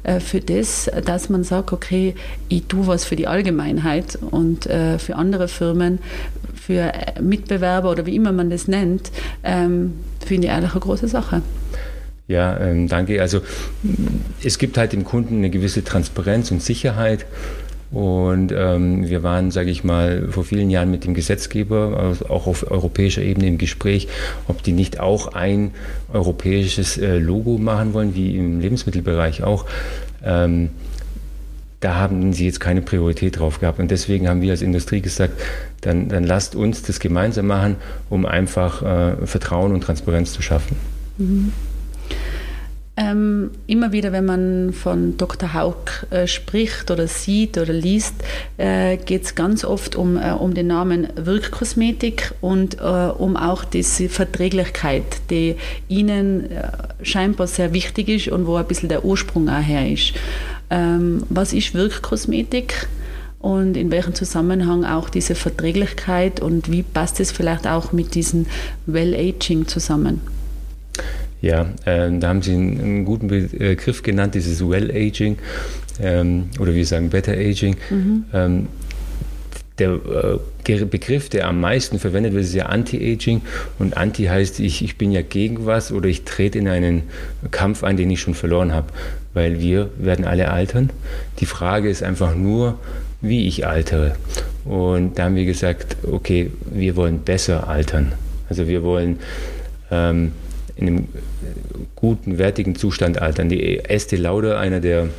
äh, 0.03 0.20
für 0.20 0.39
das, 0.39 0.89
dass 1.06 1.30
man 1.30 1.44
sagt, 1.44 1.74
okay, 1.74 2.15
ich 2.50 2.65
tue 2.65 2.88
was 2.88 3.06
für 3.06 3.15
die 3.15 3.27
Allgemeinheit 3.27 4.18
und 4.32 4.65
äh, 4.65 4.98
für 4.98 5.15
andere 5.15 5.48
Firmen, 5.48 6.00
für 6.56 6.92
Mitbewerber 7.22 7.92
oder 7.92 8.06
wie 8.06 8.15
immer 8.15 8.32
man 8.32 8.50
das 8.50 8.68
nennt, 8.68 9.12
ähm, 9.44 9.94
finde 10.25 10.48
ich 10.48 10.53
eigentlich 10.53 10.72
eine 10.72 10.80
große 10.80 11.08
Sache. 11.08 11.42
Ja, 12.27 12.58
ähm, 12.60 12.88
danke. 12.88 13.22
Also 13.22 13.42
es 14.44 14.58
gibt 14.58 14.77
halt 14.77 14.94
dem 14.94 15.03
Kunden 15.03 15.38
eine 15.38 15.50
gewisse 15.50 15.84
Transparenz 15.84 16.51
und 16.51 16.62
Sicherheit. 16.62 17.25
Und 17.92 18.51
ähm, 18.51 19.08
wir 19.08 19.22
waren, 19.22 19.51
sage 19.51 19.70
ich 19.70 19.84
mal, 19.84 20.27
vor 20.30 20.44
vielen 20.44 20.72
Jahren 20.72 20.89
mit 20.89 21.06
dem 21.06 21.13
Gesetzgeber, 21.13 21.96
also 21.96 22.25
auch 22.25 22.48
auf 22.48 22.72
europäischer 22.72 23.22
Ebene 23.22 23.48
im 23.48 23.60
Gespräch, 23.60 24.08
ob 24.48 24.63
die 24.63 24.72
nicht 24.72 25.00
auch 25.00 25.27
ein 25.27 25.72
europäisches 26.12 26.98
äh, 26.98 27.20
Logo 27.20 27.60
machen 27.60 27.94
wollen, 27.94 28.15
wie 28.15 28.36
im 28.36 28.60
Lebensmittelbereich 28.62 29.44
auch. 29.44 29.65
Ähm, 30.24 30.70
da 31.82 31.96
haben 31.96 32.34
sie 32.34 32.46
jetzt 32.46 32.60
keine 32.60 32.82
Priorität 32.82 33.38
drauf 33.38 33.60
gehabt. 33.60 33.77
Und 33.77 33.92
deswegen 33.92 34.27
haben 34.27 34.42
wir 34.42 34.51
als 34.51 34.63
Industrie 34.63 35.01
gesagt, 35.01 35.39
dann, 35.82 36.10
dann 36.10 36.24
lasst 36.24 36.56
uns 36.56 36.82
das 36.82 37.00
gemeinsam 37.00 37.46
machen, 37.46 37.75
um 38.10 38.25
einfach 38.25 38.82
äh, 38.82 39.27
Vertrauen 39.27 39.72
und 39.72 39.82
Transparenz 39.82 40.34
zu 40.34 40.42
schaffen. 40.42 40.77
Mhm. 41.20 41.51
Ähm, 42.95 43.50
immer 43.65 43.91
wieder, 43.91 44.12
wenn 44.12 44.25
man 44.25 44.72
von 44.72 45.17
Dr. 45.17 45.55
Haug 45.55 46.05
äh, 46.12 46.27
spricht 46.27 46.91
oder 46.91 47.07
sieht 47.07 47.57
oder 47.57 47.74
liest, 47.74 48.13
äh, 48.57 48.98
geht 48.98 49.24
es 49.24 49.33
ganz 49.33 49.65
oft 49.65 49.95
um, 49.95 50.15
äh, 50.15 50.31
um 50.31 50.53
den 50.53 50.67
Namen 50.67 51.07
Wirkkosmetik 51.15 52.36
und 52.39 52.79
äh, 52.79 52.83
um 52.83 53.36
auch 53.36 53.63
diese 53.63 54.10
Verträglichkeit, 54.10 55.03
die 55.31 55.55
Ihnen 55.88 56.51
äh, 56.51 56.69
scheinbar 57.01 57.48
sehr 57.48 57.74
wichtig 57.74 58.10
ist 58.10 58.27
und 58.27 58.45
wo 58.45 58.57
ein 58.57 58.67
bisschen 58.67 58.89
der 58.89 59.03
Ursprung 59.03 59.50
auch 59.50 59.63
her 59.63 59.91
ist. 59.91 60.13
Ähm, 60.69 61.24
was 61.29 61.53
ist 61.53 61.74
Wirkkosmetik? 61.74 62.88
und 63.39 63.75
in 63.75 63.91
welchem 63.91 64.15
Zusammenhang 64.15 64.86
auch 64.86 65.10
diese 65.10 65.36
Verträglichkeit 65.36 66.39
und 66.39 66.72
wie 66.72 66.81
passt 66.81 67.19
es 67.19 67.33
vielleicht 67.33 67.67
auch 67.67 67.91
mit 67.91 68.15
diesem 68.15 68.45
Well-Aging 68.86 69.67
zusammen? 69.67 70.22
Ja, 71.44 71.66
äh, 71.84 72.10
da 72.20 72.30
haben 72.30 72.42
Sie 72.42 72.54
einen, 72.54 72.80
einen, 72.80 73.06
guten 73.06 73.28
Begriff 73.28 74.02
genannt, 74.02 74.34
dieses 74.34 74.66
Well-Aging 74.66 75.38
ähm, 76.02 76.46
oder 76.58 76.74
wir 76.74 76.86
sagen 76.86 77.10
Better 77.10 77.34
Aging. 77.34 77.76
Mhm. 77.90 78.24
Ähm, 78.34 78.68
der 79.78 79.92
äh, 80.70 80.86
Begriff, 80.86 81.28
der 81.28 81.50
am 81.50 81.60
meisten 81.60 82.00
verwendet 82.00 82.32
wird, 82.34 82.46
ist 82.46 82.54
ja 82.54 82.68
Anti-Aging. 82.68 83.42
Und 83.78 83.98
Anti 83.98 84.24
heißt, 84.24 84.62
ich, 84.62 84.86
ich 84.86 84.98
bin 84.98 85.12
ja 85.12 85.22
gegen 85.22 85.66
was 85.66 85.92
oder 85.92 86.08
ich 86.08 86.24
trete 86.24 86.60
in 86.60 86.70
einen 86.70 87.04
Kampf 87.52 87.84
ein, 87.84 87.98
den 87.98 88.10
ich 88.10 88.22
schon 88.22 88.36
verloren 88.36 88.72
habe. 88.72 88.88
Weil 89.34 89.60
wir 89.60 89.90
werden 89.98 90.24
alle 90.24 90.50
altern. 90.50 90.92
Die 91.40 91.46
Frage 91.46 91.90
ist 91.90 92.04
einfach 92.04 92.36
nur, 92.36 92.80
wie 93.20 93.48
ich 93.48 93.68
altere. 93.68 94.16
Und 94.64 95.20
da 95.20 95.26
haben 95.26 95.36
wir 95.36 95.46
gesagt, 95.46 95.98
okay, 96.10 96.52
wir 96.72 96.96
wollen 96.96 97.20
besser 97.20 97.68
altern. 97.68 98.14
Also 98.48 98.70
wir 98.70 98.82
wollen 98.84 99.20
ähm, 99.92 100.32
in 100.75 100.88
einem 100.88 101.08
guten, 101.96 102.38
wertigen 102.38 102.75
Zustand 102.75 103.22
altern. 103.22 103.50
Die 103.50 103.80
Estee 103.80 104.15
Lauder, 104.15 104.60
einer 104.60 104.80
der 104.80 105.10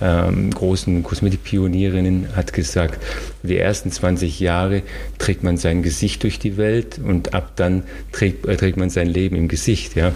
ähm, 0.00 0.50
großen 0.50 1.02
Kosmetikpionierinnen, 1.02 2.34
hat 2.34 2.52
gesagt, 2.52 2.98
die 3.42 3.58
ersten 3.58 3.90
20 3.90 4.40
Jahre 4.40 4.82
trägt 5.18 5.42
man 5.44 5.56
sein 5.56 5.82
Gesicht 5.82 6.22
durch 6.24 6.38
die 6.38 6.56
Welt 6.56 6.98
und 7.02 7.34
ab 7.34 7.52
dann 7.56 7.84
trägt, 8.10 8.46
äh, 8.46 8.56
trägt 8.56 8.76
man 8.76 8.90
sein 8.90 9.06
Leben 9.06 9.36
im 9.36 9.48
Gesicht. 9.48 9.94
Ja? 9.96 10.12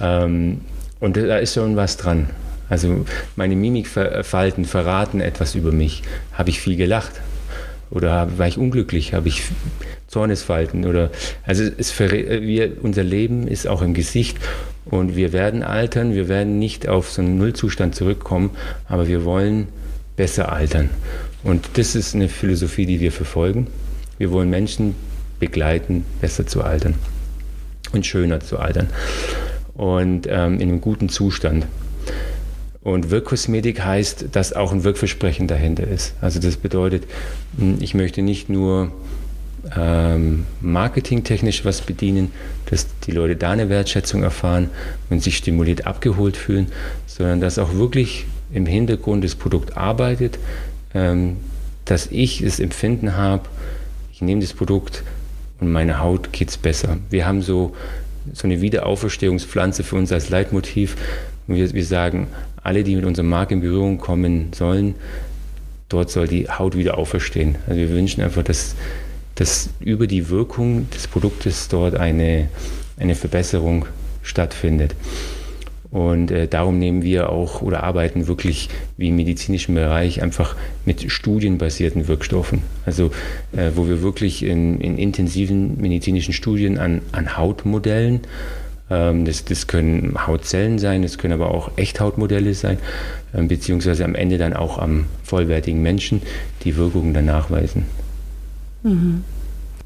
ähm, 0.00 0.60
und 1.00 1.16
da 1.16 1.38
ist 1.38 1.54
schon 1.54 1.76
was 1.76 1.96
dran. 1.96 2.30
Also 2.68 3.04
meine 3.36 3.54
Mimikfalten 3.54 4.64
verraten 4.64 5.20
etwas 5.20 5.54
über 5.54 5.72
mich. 5.72 6.02
Habe 6.32 6.50
ich 6.50 6.60
viel 6.60 6.76
gelacht? 6.76 7.12
Oder 7.90 8.38
war 8.38 8.48
ich 8.48 8.58
unglücklich? 8.58 9.14
Habe 9.14 9.28
ich 9.28 9.42
Zornesfalten? 10.16 10.86
Oder 10.86 11.10
also 11.44 11.62
es, 11.76 11.98
wir, 12.00 12.82
unser 12.82 13.04
Leben 13.04 13.46
ist 13.46 13.68
auch 13.68 13.82
im 13.82 13.92
Gesicht 13.92 14.38
und 14.86 15.14
wir 15.14 15.34
werden 15.34 15.62
altern. 15.62 16.14
Wir 16.14 16.26
werden 16.26 16.58
nicht 16.58 16.88
auf 16.88 17.10
so 17.10 17.20
einen 17.20 17.36
Nullzustand 17.36 17.94
zurückkommen, 17.94 18.50
aber 18.88 19.08
wir 19.08 19.26
wollen 19.26 19.68
besser 20.16 20.50
altern. 20.50 20.88
Und 21.44 21.68
das 21.74 21.94
ist 21.94 22.14
eine 22.14 22.30
Philosophie, 22.30 22.86
die 22.86 22.98
wir 22.98 23.12
verfolgen. 23.12 23.66
Wir 24.16 24.30
wollen 24.30 24.48
Menschen 24.48 24.94
begleiten, 25.38 26.06
besser 26.22 26.46
zu 26.46 26.64
altern 26.64 26.94
und 27.92 28.06
schöner 28.06 28.40
zu 28.40 28.58
altern 28.58 28.88
und 29.74 30.26
ähm, 30.30 30.54
in 30.54 30.70
einem 30.70 30.80
guten 30.80 31.10
Zustand. 31.10 31.66
Und 32.80 33.10
Wirkkosmetik 33.10 33.84
heißt, 33.84 34.28
dass 34.32 34.54
auch 34.54 34.72
ein 34.72 34.82
Wirkversprechen 34.82 35.46
dahinter 35.46 35.86
ist. 35.86 36.14
Also 36.22 36.40
das 36.40 36.56
bedeutet, 36.56 37.04
hm, 37.58 37.76
ich 37.80 37.92
möchte 37.92 38.22
nicht 38.22 38.48
nur 38.48 38.92
ähm, 39.76 40.44
marketingtechnisch 40.60 41.64
was 41.64 41.80
bedienen, 41.80 42.30
dass 42.66 42.86
die 43.06 43.12
Leute 43.12 43.36
da 43.36 43.50
eine 43.50 43.68
Wertschätzung 43.68 44.22
erfahren 44.22 44.70
und 45.10 45.22
sich 45.22 45.36
stimuliert 45.36 45.86
abgeholt 45.86 46.36
fühlen, 46.36 46.68
sondern 47.06 47.40
dass 47.40 47.58
auch 47.58 47.74
wirklich 47.74 48.26
im 48.52 48.66
Hintergrund 48.66 49.24
das 49.24 49.34
Produkt 49.34 49.76
arbeitet, 49.76 50.38
ähm, 50.94 51.36
dass 51.84 52.06
ich 52.06 52.42
das 52.42 52.60
Empfinden 52.60 53.16
habe, 53.16 53.44
ich 54.12 54.22
nehme 54.22 54.40
das 54.40 54.52
Produkt 54.52 55.02
und 55.60 55.70
meine 55.70 56.00
Haut 56.00 56.32
geht 56.32 56.50
es 56.50 56.56
besser. 56.56 56.98
Wir 57.10 57.26
haben 57.26 57.42
so, 57.42 57.74
so 58.32 58.44
eine 58.44 58.60
Wiederauferstehungspflanze 58.60 59.82
für 59.82 59.96
uns 59.96 60.12
als 60.12 60.30
Leitmotiv. 60.30 60.96
Wir, 61.46 61.72
wir 61.72 61.84
sagen, 61.84 62.28
alle, 62.62 62.82
die 62.82 62.96
mit 62.96 63.04
unserer 63.04 63.26
Marke 63.26 63.54
in 63.54 63.60
Berührung 63.60 63.98
kommen 63.98 64.52
sollen, 64.52 64.94
dort 65.88 66.10
soll 66.10 66.26
die 66.26 66.48
Haut 66.48 66.76
wieder 66.76 66.98
auferstehen. 66.98 67.56
Also 67.66 67.78
wir 67.78 67.90
wünschen 67.90 68.22
einfach, 68.22 68.42
dass, 68.42 68.74
dass 69.36 69.70
über 69.80 70.06
die 70.06 70.28
Wirkung 70.28 70.90
des 70.90 71.06
Produktes 71.06 71.68
dort 71.68 71.94
eine, 71.94 72.48
eine 72.98 73.14
Verbesserung 73.14 73.86
stattfindet. 74.22 74.94
Und 75.90 76.30
äh, 76.30 76.48
darum 76.48 76.78
nehmen 76.78 77.02
wir 77.02 77.30
auch 77.30 77.62
oder 77.62 77.84
arbeiten 77.84 78.26
wirklich 78.26 78.68
wie 78.96 79.08
im 79.08 79.16
medizinischen 79.16 79.74
Bereich 79.74 80.20
einfach 80.20 80.56
mit 80.84 81.10
studienbasierten 81.10 82.08
Wirkstoffen. 82.08 82.62
Also 82.84 83.12
äh, 83.56 83.70
wo 83.74 83.86
wir 83.86 84.02
wirklich 84.02 84.42
in, 84.42 84.80
in 84.80 84.98
intensiven 84.98 85.80
medizinischen 85.80 86.32
Studien 86.34 86.78
an, 86.78 87.02
an 87.12 87.36
Hautmodellen 87.36 88.22
ähm, 88.90 89.24
das, 89.24 89.44
das, 89.44 89.66
können 89.66 90.26
Hautzellen 90.26 90.78
sein, 90.78 91.02
das 91.02 91.18
können 91.18 91.34
aber 91.34 91.50
auch 91.52 91.70
Echthautmodelle 91.76 92.54
sein, 92.54 92.78
ähm, 93.34 93.48
beziehungsweise 93.48 94.04
am 94.04 94.14
Ende 94.14 94.38
dann 94.38 94.54
auch 94.54 94.78
am 94.78 95.06
vollwertigen 95.22 95.82
Menschen 95.82 96.22
die 96.64 96.76
Wirkungen 96.76 97.14
dann 97.14 97.26
nachweisen. 97.26 97.86
Mhm. 98.86 99.24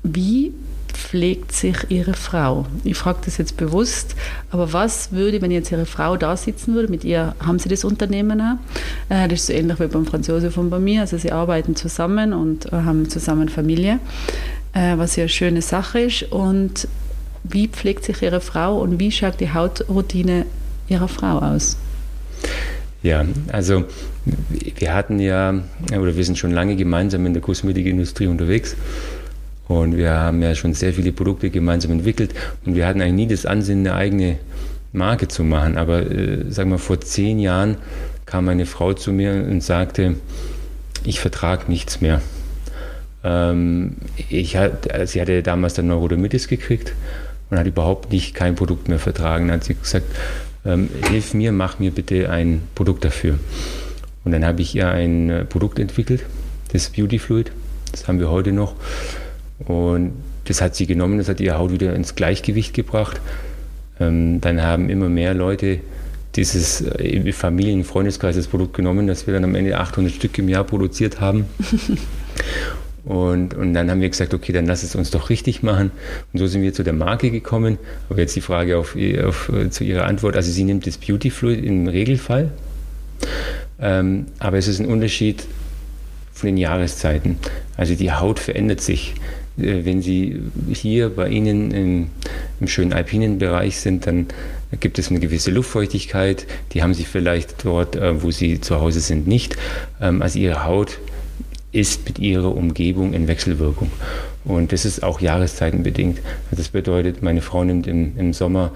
Wie 0.03 0.53
pflegt 0.93 1.53
sich 1.53 1.77
Ihre 1.89 2.15
Frau? 2.15 2.67
Ich 2.85 2.97
frage 2.99 3.21
das 3.25 3.39
jetzt 3.39 3.57
bewusst, 3.57 4.15
aber 4.51 4.73
was 4.73 5.13
würde, 5.13 5.41
wenn 5.41 5.51
jetzt 5.51 5.73
Ihre 5.73 5.87
Frau 5.87 6.17
da 6.17 6.37
sitzen 6.37 6.75
würde, 6.75 6.89
mit 6.89 7.05
ihr 7.05 7.35
haben 7.41 7.59
Sie 7.59 7.69
das 7.71 7.85
Unternehmen 7.85 8.41
auch? 8.41 8.57
Äh, 9.09 9.29
das 9.29 9.41
ist 9.41 9.47
so 9.47 9.53
ähnlich 9.55 9.81
wie 9.81 9.87
beim 9.87 10.05
Franzosen 10.05 10.51
von 10.51 10.69
bei 10.69 10.79
mir, 10.79 11.01
also 11.01 11.17
Sie 11.17 11.33
arbeiten 11.33 11.77
zusammen 11.77 12.33
und 12.35 12.67
äh, 12.67 12.77
haben 12.77 13.09
zusammen 13.09 13.49
Familie, 13.49 14.01
äh, 14.75 14.99
was 14.99 15.17
ja 15.17 15.23
eine 15.23 15.29
schöne 15.31 15.63
Sache 15.63 16.01
ist 16.01 16.25
und 16.25 16.87
wie 17.43 17.69
pflegt 17.69 18.05
sich 18.05 18.21
Ihre 18.21 18.41
Frau 18.41 18.81
und 18.81 19.01
wie 19.01 19.11
schaut 19.11 19.41
die 19.41 19.53
Hautroutine 19.53 20.45
Ihrer 20.89 21.09
Frau 21.09 21.39
aus? 21.39 21.79
Ja, 23.03 23.25
also 23.51 23.85
wir 24.79 24.95
hatten 24.95 25.19
ja, 25.21 25.55
oder 25.91 26.17
wir 26.17 26.25
sind 26.25 26.37
schon 26.37 26.51
lange 26.51 26.77
gemeinsam 26.77 27.25
in 27.25 27.33
der 27.33 27.43
Kosmetikindustrie 27.43 28.27
unterwegs. 28.27 28.77
Und 29.69 29.97
wir 29.97 30.11
haben 30.11 30.43
ja 30.43 30.55
schon 30.55 30.75
sehr 30.75 30.93
viele 30.93 31.13
Produkte 31.13 31.49
gemeinsam 31.49 31.93
entwickelt 31.93 32.35
und 32.67 32.75
wir 32.75 32.89
hatten 32.89 33.01
eigentlich 33.01 33.29
nie 33.29 33.29
das 33.29 33.47
Ansinnen, 33.47 33.87
eine 33.87 33.95
eigene 33.95 34.37
Marke 34.93 35.29
zu 35.29 35.45
machen. 35.45 35.79
Aber 35.79 36.11
äh, 36.11 36.51
sagen 36.51 36.71
wir, 36.71 36.79
vor 36.79 37.01
zehn 37.01 37.39
Jahren 37.39 37.77
kam 38.27 38.49
eine 38.49 38.67
Frau 38.67 38.95
zu 38.95 39.13
mir 39.13 39.33
und 39.33 39.63
sagte, 39.63 40.17
ich 41.05 41.21
vertrage 41.21 41.71
nichts 41.71 42.01
mehr. 42.01 42.21
Ähm, 43.23 43.97
ich 44.29 44.57
hat, 44.57 44.89
sie 45.05 45.21
hatte 45.21 45.43
damals 45.43 45.75
dann 45.75 45.87
Neurodermitis 45.87 46.49
gekriegt 46.49 46.93
und 47.49 47.59
hat 47.59 47.67
überhaupt 47.67 48.11
nicht 48.13 48.35
kein 48.35 48.57
Produkt 48.57 48.89
mehr 48.89 48.99
vertragen. 48.99 49.49
Dann 49.49 49.59
hat 49.59 49.65
sie 49.65 49.75
gesagt, 49.75 50.07
ähm, 50.65 50.89
hilf 51.09 51.35
mir, 51.35 51.53
mach 51.53 51.79
mir 51.79 51.91
bitte 51.91 52.31
ein 52.31 52.63
Produkt 52.75 53.05
dafür. 53.05 53.39
Und 54.25 54.33
dann 54.33 54.45
habe 54.45 54.63
ich 54.63 54.75
ihr 54.75 54.89
ein 54.89 55.31
äh, 55.31 55.45
Produkt 55.45 55.79
entwickelt, 55.79 56.25
das 56.73 56.91
Beauty 56.91 57.19
Fluid. 57.19 57.53
Das 57.93 58.07
haben 58.07 58.21
wir 58.21 58.31
heute 58.31 58.53
noch. 58.53 58.75
Und 59.59 60.13
das 60.45 60.61
hat 60.61 60.75
sie 60.75 60.87
genommen, 60.87 61.19
das 61.19 61.29
hat 61.29 61.41
ihre 61.41 61.59
Haut 61.59 61.73
wieder 61.73 61.95
ins 61.95 62.15
Gleichgewicht 62.15 62.75
gebracht. 62.75 63.21
Ähm, 63.99 64.41
dann 64.41 64.63
haben 64.63 64.91
immer 64.91 65.09
mehr 65.09 65.35
Leute 65.35 65.81
dieses 66.37 66.83
äh, 66.83 67.33
Familien-, 67.33 67.85
Freundeskreis 67.85 68.37
das 68.37 68.47
Produkt 68.47 68.75
genommen, 68.75 69.07
dass 69.07 69.27
wir 69.27 69.35
dann 69.35 69.45
am 69.45 69.55
Ende 69.55 69.79
800 69.79 70.13
Stück 70.13 70.39
im 70.39 70.49
Jahr 70.49 70.65
produziert 70.65 71.21
haben. 71.21 71.47
Und, 73.05 73.55
und 73.55 73.75
dann 73.75 73.91
haben 73.91 74.01
wir 74.01 74.09
gesagt, 74.09 74.35
okay, 74.35 74.53
dann 74.53 74.67
lass 74.67 74.83
es 74.83 74.95
uns 74.95 75.11
doch 75.11 75.31
richtig 75.31 75.63
machen. 75.63 75.91
Und 76.33 76.39
so 76.39 76.47
sind 76.47 76.63
wir 76.63 76.73
zu 76.73 76.83
der 76.83 76.93
Marke 76.93 77.31
gekommen. 77.31 77.79
Aber 78.09 78.21
jetzt 78.21 78.37
die 78.37 78.41
Frage 78.41 78.79
auf, 78.79 78.97
auf, 79.25 79.51
zu 79.71 79.85
Ihrer 79.85 80.05
Antwort. 80.05 80.37
Also 80.37 80.51
sie 80.53 80.65
nimmt 80.65 80.87
das 80.87 80.99
Beauty 80.99 81.31
Fluid 81.31 81.65
im 81.65 81.89
Regelfall. 81.89 82.51
Ähm, 83.81 84.27
aber 84.39 84.59
es 84.59 84.69
ist 84.69 84.81
ein 84.81 84.87
Unterschied 84.87 85.45
von 86.33 86.49
den 86.49 86.57
Jahreszeiten. 86.57 87.37
Also 87.77 87.95
die 87.95 88.13
Haut 88.13 88.39
verändert 88.39 88.81
sich. 88.81 89.15
Äh, 89.59 89.85
wenn 89.85 90.03
Sie 90.03 90.41
hier 90.73 91.11
bei 91.11 91.29
Ihnen 91.29 91.71
im, 91.71 92.11
im 92.61 92.69
schönen 92.69 92.93
alpinen 92.93 93.39
Bereich 93.39 93.79
sind, 93.79 94.07
dann 94.07 94.27
gibt 94.79 94.99
es 94.99 95.11
eine 95.11 95.21
gewisse 95.21 95.51
Luftfeuchtigkeit. 95.51 96.47
Die 96.73 96.83
haben 96.83 96.95
Sie 96.95 97.05
vielleicht 97.05 97.65
dort, 97.65 97.97
äh, 97.97 98.23
wo 98.23 98.31
Sie 98.31 98.61
zu 98.61 98.81
Hause 98.81 99.01
sind, 99.01 99.27
nicht. 99.27 99.57
Ähm, 100.01 100.23
also 100.23 100.39
Ihre 100.39 100.65
Haut 100.65 100.99
ist 101.73 102.07
mit 102.07 102.19
ihrer 102.19 102.55
Umgebung 102.55 103.13
in 103.13 103.29
Wechselwirkung. 103.29 103.91
Und 104.45 104.73
das 104.73 104.85
ist 104.85 105.03
auch 105.03 105.21
jahreszeitenbedingt. 105.21 106.21
Das 106.51 106.69
bedeutet, 106.69 107.23
meine 107.23 107.43
Frau 107.43 107.63
nimmt 107.65 107.87
im, 107.87 108.17
im 108.17 108.33
Sommer 108.33 108.73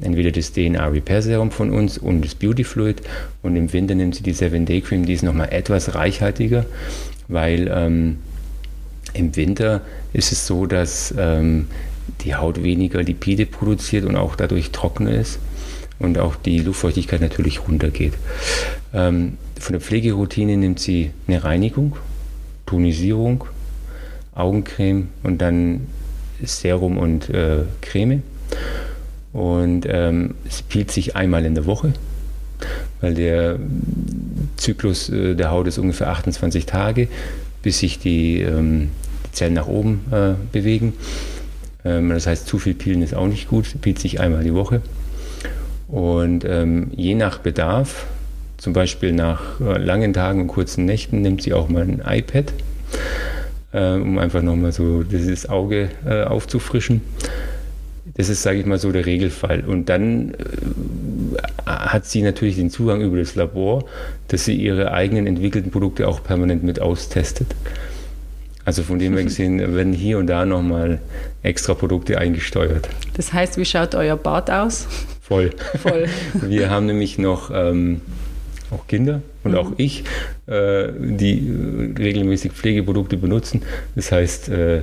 entweder 0.00 0.30
das 0.30 0.52
DNA 0.52 0.86
Repair 0.88 1.22
Serum 1.22 1.50
von 1.50 1.70
uns 1.70 1.98
und 1.98 2.24
das 2.24 2.34
Beauty 2.34 2.64
Fluid 2.64 3.02
und 3.42 3.56
im 3.56 3.72
Winter 3.72 3.94
nimmt 3.94 4.14
sie 4.14 4.22
die 4.22 4.32
7 4.32 4.66
Day 4.66 4.80
Cream, 4.82 5.06
die 5.06 5.14
ist 5.14 5.22
nochmal 5.22 5.48
etwas 5.52 5.94
reichhaltiger, 5.94 6.66
weil 7.28 7.70
ähm, 7.72 8.18
im 9.14 9.34
Winter 9.36 9.80
ist 10.12 10.32
es 10.32 10.46
so, 10.46 10.66
dass 10.66 11.14
ähm, 11.16 11.68
die 12.20 12.34
Haut 12.34 12.62
weniger 12.62 13.02
Lipide 13.02 13.46
produziert 13.46 14.04
und 14.04 14.16
auch 14.16 14.36
dadurch 14.36 14.70
trockener 14.70 15.12
ist 15.12 15.38
und 15.98 16.18
auch 16.18 16.36
die 16.36 16.58
Luftfeuchtigkeit 16.58 17.22
natürlich 17.22 17.66
runtergeht. 17.66 18.12
Ähm, 18.92 19.38
von 19.58 19.72
der 19.72 19.80
Pflegeroutine 19.80 20.56
nimmt 20.58 20.78
sie 20.78 21.10
eine 21.26 21.42
Reinigung, 21.42 21.96
Tonisierung, 22.66 23.44
Augencreme 24.34 25.08
und 25.22 25.40
dann 25.40 25.86
Serum 26.42 26.98
und 26.98 27.30
äh, 27.30 27.62
Creme. 27.80 28.22
Und 29.32 29.86
ähm, 29.88 30.34
es 30.48 30.62
peelt 30.62 30.90
sich 30.90 31.16
einmal 31.16 31.44
in 31.44 31.54
der 31.54 31.66
Woche, 31.66 31.92
weil 33.00 33.14
der 33.14 33.58
Zyklus 34.56 35.08
äh, 35.08 35.34
der 35.34 35.50
Haut 35.50 35.66
ist 35.66 35.78
ungefähr 35.78 36.08
28 36.08 36.66
Tage, 36.66 37.08
bis 37.62 37.78
sich 37.80 37.98
die, 37.98 38.40
ähm, 38.40 38.90
die 39.26 39.32
Zellen 39.32 39.54
nach 39.54 39.68
oben 39.68 40.00
äh, 40.10 40.32
bewegen. 40.52 40.94
Ähm, 41.84 42.10
das 42.10 42.26
heißt, 42.26 42.46
zu 42.46 42.58
viel 42.58 42.74
Peelen 42.74 43.02
ist 43.02 43.14
auch 43.14 43.28
nicht 43.28 43.48
gut, 43.48 43.80
peelt 43.80 43.98
sich 43.98 44.20
einmal 44.20 44.42
die 44.42 44.54
Woche. 44.54 44.80
Und 45.88 46.44
ähm, 46.44 46.90
je 46.96 47.14
nach 47.14 47.38
Bedarf 47.38 48.06
zum 48.58 48.72
Beispiel 48.72 49.12
nach 49.12 49.60
äh, 49.60 49.78
langen 49.78 50.12
Tagen 50.12 50.42
und 50.42 50.46
kurzen 50.48 50.84
Nächten 50.84 51.22
nimmt 51.22 51.42
sie 51.42 51.52
auch 51.52 51.68
mal 51.68 51.82
ein 51.82 52.02
iPad, 52.06 52.52
äh, 53.72 53.92
um 53.94 54.18
einfach 54.18 54.42
nochmal 54.42 54.72
so 54.72 55.02
dieses 55.02 55.48
Auge 55.48 55.90
äh, 56.06 56.24
aufzufrischen. 56.24 57.02
Das 58.14 58.30
ist, 58.30 58.42
sage 58.42 58.58
ich 58.58 58.66
mal, 58.66 58.78
so 58.78 58.92
der 58.92 59.04
Regelfall. 59.04 59.60
Und 59.60 59.88
dann 59.90 60.30
äh, 60.34 60.36
hat 61.66 62.06
sie 62.06 62.22
natürlich 62.22 62.56
den 62.56 62.70
Zugang 62.70 63.02
über 63.02 63.18
das 63.18 63.34
Labor, 63.34 63.84
dass 64.28 64.46
sie 64.46 64.54
ihre 64.54 64.92
eigenen 64.92 65.26
entwickelten 65.26 65.70
Produkte 65.70 66.08
auch 66.08 66.22
permanent 66.22 66.62
mit 66.62 66.80
austestet. 66.80 67.48
Also 68.64 68.82
von 68.82 68.98
dem 68.98 69.14
her 69.14 69.24
gesehen 69.24 69.58
werden 69.74 69.92
hier 69.92 70.18
und 70.18 70.28
da 70.28 70.46
nochmal 70.46 71.00
extra 71.42 71.74
Produkte 71.74 72.18
eingesteuert. 72.18 72.88
Das 73.14 73.32
heißt, 73.32 73.58
wie 73.58 73.64
schaut 73.66 73.94
euer 73.94 74.16
Bad 74.16 74.50
aus? 74.50 74.86
Voll. 75.20 75.50
Voll. 75.82 76.06
Wir 76.42 76.70
haben 76.70 76.86
nämlich 76.86 77.18
noch 77.18 77.50
ähm, 77.52 78.00
auch 78.70 78.86
Kinder 78.86 79.22
und 79.44 79.52
mhm. 79.52 79.58
auch 79.58 79.72
ich, 79.76 80.04
äh, 80.46 80.88
die 80.98 81.38
äh, 81.38 81.98
regelmäßig 81.98 82.52
Pflegeprodukte 82.52 83.16
benutzen. 83.16 83.62
Das 83.94 84.12
heißt, 84.12 84.48
äh, 84.48 84.82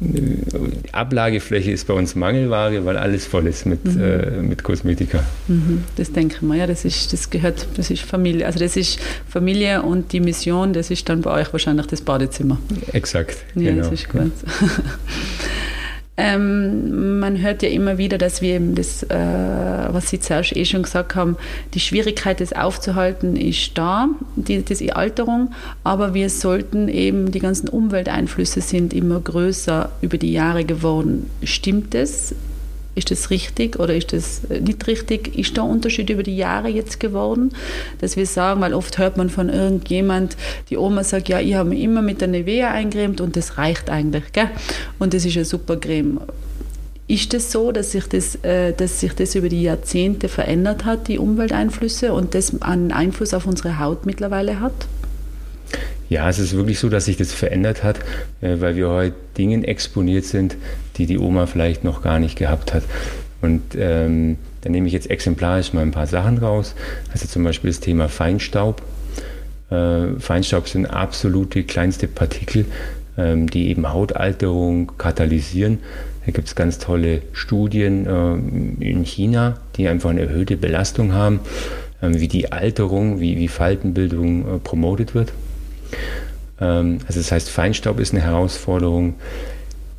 die 0.00 0.92
Ablagefläche 0.92 1.70
ist 1.70 1.86
bei 1.86 1.94
uns 1.94 2.14
Mangelware, 2.14 2.84
weil 2.84 2.96
alles 2.96 3.26
voll 3.26 3.46
ist 3.46 3.64
mit, 3.64 3.84
mhm. 3.84 4.02
äh, 4.02 4.42
mit 4.42 4.62
Kosmetika. 4.62 5.24
Mhm. 5.48 5.84
Das 5.96 6.12
denken 6.12 6.48
wir, 6.48 6.56
ja, 6.56 6.66
das 6.66 6.84
ist, 6.84 7.12
das 7.12 7.30
gehört, 7.30 7.66
das 7.76 7.90
ist 7.90 8.02
Familie. 8.02 8.46
Also 8.46 8.58
das 8.58 8.76
ist 8.76 8.98
Familie 9.28 9.82
und 9.82 10.12
die 10.12 10.20
Mission, 10.20 10.72
das 10.72 10.90
ist 10.90 11.08
dann 11.08 11.22
bei 11.22 11.40
euch 11.40 11.52
wahrscheinlich 11.52 11.86
das 11.86 12.00
Badezimmer. 12.00 12.58
Exakt. 12.92 13.36
Ja, 13.54 13.70
genau. 13.70 13.82
das 13.84 13.92
ist 13.92 14.08
gut. 14.08 14.22
Ähm, 16.16 17.18
man 17.18 17.42
hört 17.42 17.62
ja 17.64 17.68
immer 17.68 17.98
wieder, 17.98 18.18
dass 18.18 18.40
wir 18.40 18.54
eben 18.54 18.76
das, 18.76 19.02
äh, 19.02 19.16
was 19.16 20.10
Sie 20.10 20.20
zuerst 20.20 20.54
eh 20.54 20.64
schon 20.64 20.84
gesagt 20.84 21.16
haben, 21.16 21.36
die 21.74 21.80
Schwierigkeit, 21.80 22.40
das 22.40 22.52
aufzuhalten, 22.52 23.34
ist 23.36 23.76
da, 23.76 24.08
die, 24.36 24.64
das 24.64 24.78
die 24.78 24.92
Alterung, 24.92 25.52
aber 25.82 26.14
wir 26.14 26.30
sollten 26.30 26.88
eben, 26.88 27.32
die 27.32 27.40
ganzen 27.40 27.68
Umwelteinflüsse 27.68 28.60
sind 28.60 28.94
immer 28.94 29.18
größer 29.18 29.90
über 30.02 30.16
die 30.16 30.32
Jahre 30.32 30.64
geworden. 30.64 31.30
Stimmt 31.42 31.94
das? 31.94 32.34
Ist 32.94 33.10
das 33.10 33.30
richtig 33.30 33.78
oder 33.78 33.94
ist 33.94 34.12
das 34.12 34.42
nicht 34.48 34.86
richtig? 34.86 35.36
Ist 35.36 35.56
da 35.56 35.64
ein 35.64 35.70
Unterschied 35.70 36.10
über 36.10 36.22
die 36.22 36.36
Jahre 36.36 36.68
jetzt 36.68 37.00
geworden, 37.00 37.52
dass 38.00 38.16
wir 38.16 38.26
sagen, 38.26 38.60
weil 38.60 38.72
oft 38.74 38.98
hört 38.98 39.16
man 39.16 39.30
von 39.30 39.48
irgendjemand, 39.48 40.36
die 40.70 40.76
Oma 40.76 41.02
sagt, 41.02 41.28
ja, 41.28 41.40
ich 41.40 41.54
habe 41.54 41.70
mich 41.70 41.80
immer 41.80 42.02
mit 42.02 42.20
der 42.20 42.28
Nivea 42.28 42.70
eingecremt 42.70 43.20
und 43.20 43.36
das 43.36 43.58
reicht 43.58 43.90
eigentlich, 43.90 44.32
gell? 44.32 44.50
Und 44.98 45.12
das 45.12 45.24
ist 45.24 45.36
eine 45.36 45.44
super 45.44 45.76
Creme. 45.76 46.20
Ist 47.06 47.34
es 47.34 47.44
das 47.44 47.52
so, 47.52 47.70
dass 47.70 47.92
sich 47.92 48.06
das, 48.06 48.36
äh, 48.36 48.72
dass 48.72 49.00
sich 49.00 49.12
das 49.12 49.34
über 49.34 49.50
die 49.50 49.62
Jahrzehnte 49.62 50.28
verändert 50.28 50.86
hat, 50.86 51.08
die 51.08 51.18
Umwelteinflüsse, 51.18 52.14
und 52.14 52.34
das 52.34 52.62
einen 52.62 52.92
Einfluss 52.92 53.34
auf 53.34 53.46
unsere 53.46 53.78
Haut 53.78 54.06
mittlerweile 54.06 54.60
hat? 54.60 54.72
Ja, 56.14 56.28
es 56.28 56.38
ist 56.38 56.56
wirklich 56.56 56.78
so, 56.78 56.88
dass 56.88 57.06
sich 57.06 57.16
das 57.16 57.32
verändert 57.32 57.82
hat, 57.82 57.98
äh, 58.40 58.60
weil 58.60 58.76
wir 58.76 58.88
heute 58.88 59.16
Dingen 59.36 59.64
exponiert 59.64 60.24
sind, 60.24 60.54
die 60.94 61.06
die 61.06 61.18
Oma 61.18 61.46
vielleicht 61.46 61.82
noch 61.82 62.02
gar 62.02 62.20
nicht 62.20 62.38
gehabt 62.38 62.72
hat. 62.72 62.84
Und 63.42 63.62
ähm, 63.76 64.36
da 64.60 64.70
nehme 64.70 64.86
ich 64.86 64.92
jetzt 64.92 65.10
exemplarisch 65.10 65.72
mal 65.72 65.80
ein 65.80 65.90
paar 65.90 66.06
Sachen 66.06 66.38
raus. 66.38 66.76
Also 67.12 67.26
zum 67.26 67.42
Beispiel 67.42 67.68
das 67.68 67.80
Thema 67.80 68.08
Feinstaub. 68.08 68.80
Äh, 69.70 70.20
Feinstaub 70.20 70.68
sind 70.68 70.86
absolute 70.86 71.64
kleinste 71.64 72.06
Partikel, 72.06 72.66
ähm, 73.18 73.50
die 73.50 73.70
eben 73.70 73.92
Hautalterung 73.92 74.92
katalysieren. 74.96 75.80
Da 76.26 76.30
gibt 76.30 76.46
es 76.46 76.54
ganz 76.54 76.78
tolle 76.78 77.22
Studien 77.32 78.06
äh, 78.06 78.84
in 78.88 79.04
China, 79.04 79.56
die 79.74 79.88
einfach 79.88 80.10
eine 80.10 80.20
erhöhte 80.20 80.56
Belastung 80.56 81.12
haben, 81.12 81.40
äh, 82.02 82.10
wie 82.12 82.28
die 82.28 82.52
Alterung, 82.52 83.18
wie, 83.18 83.36
wie 83.36 83.48
Faltenbildung 83.48 84.42
äh, 84.42 84.58
promotet 84.60 85.16
wird. 85.16 85.32
Ähm, 86.60 86.98
also 87.06 87.20
das 87.20 87.32
heißt, 87.32 87.50
Feinstaub 87.50 88.00
ist 88.00 88.12
eine 88.12 88.22
Herausforderung. 88.22 89.14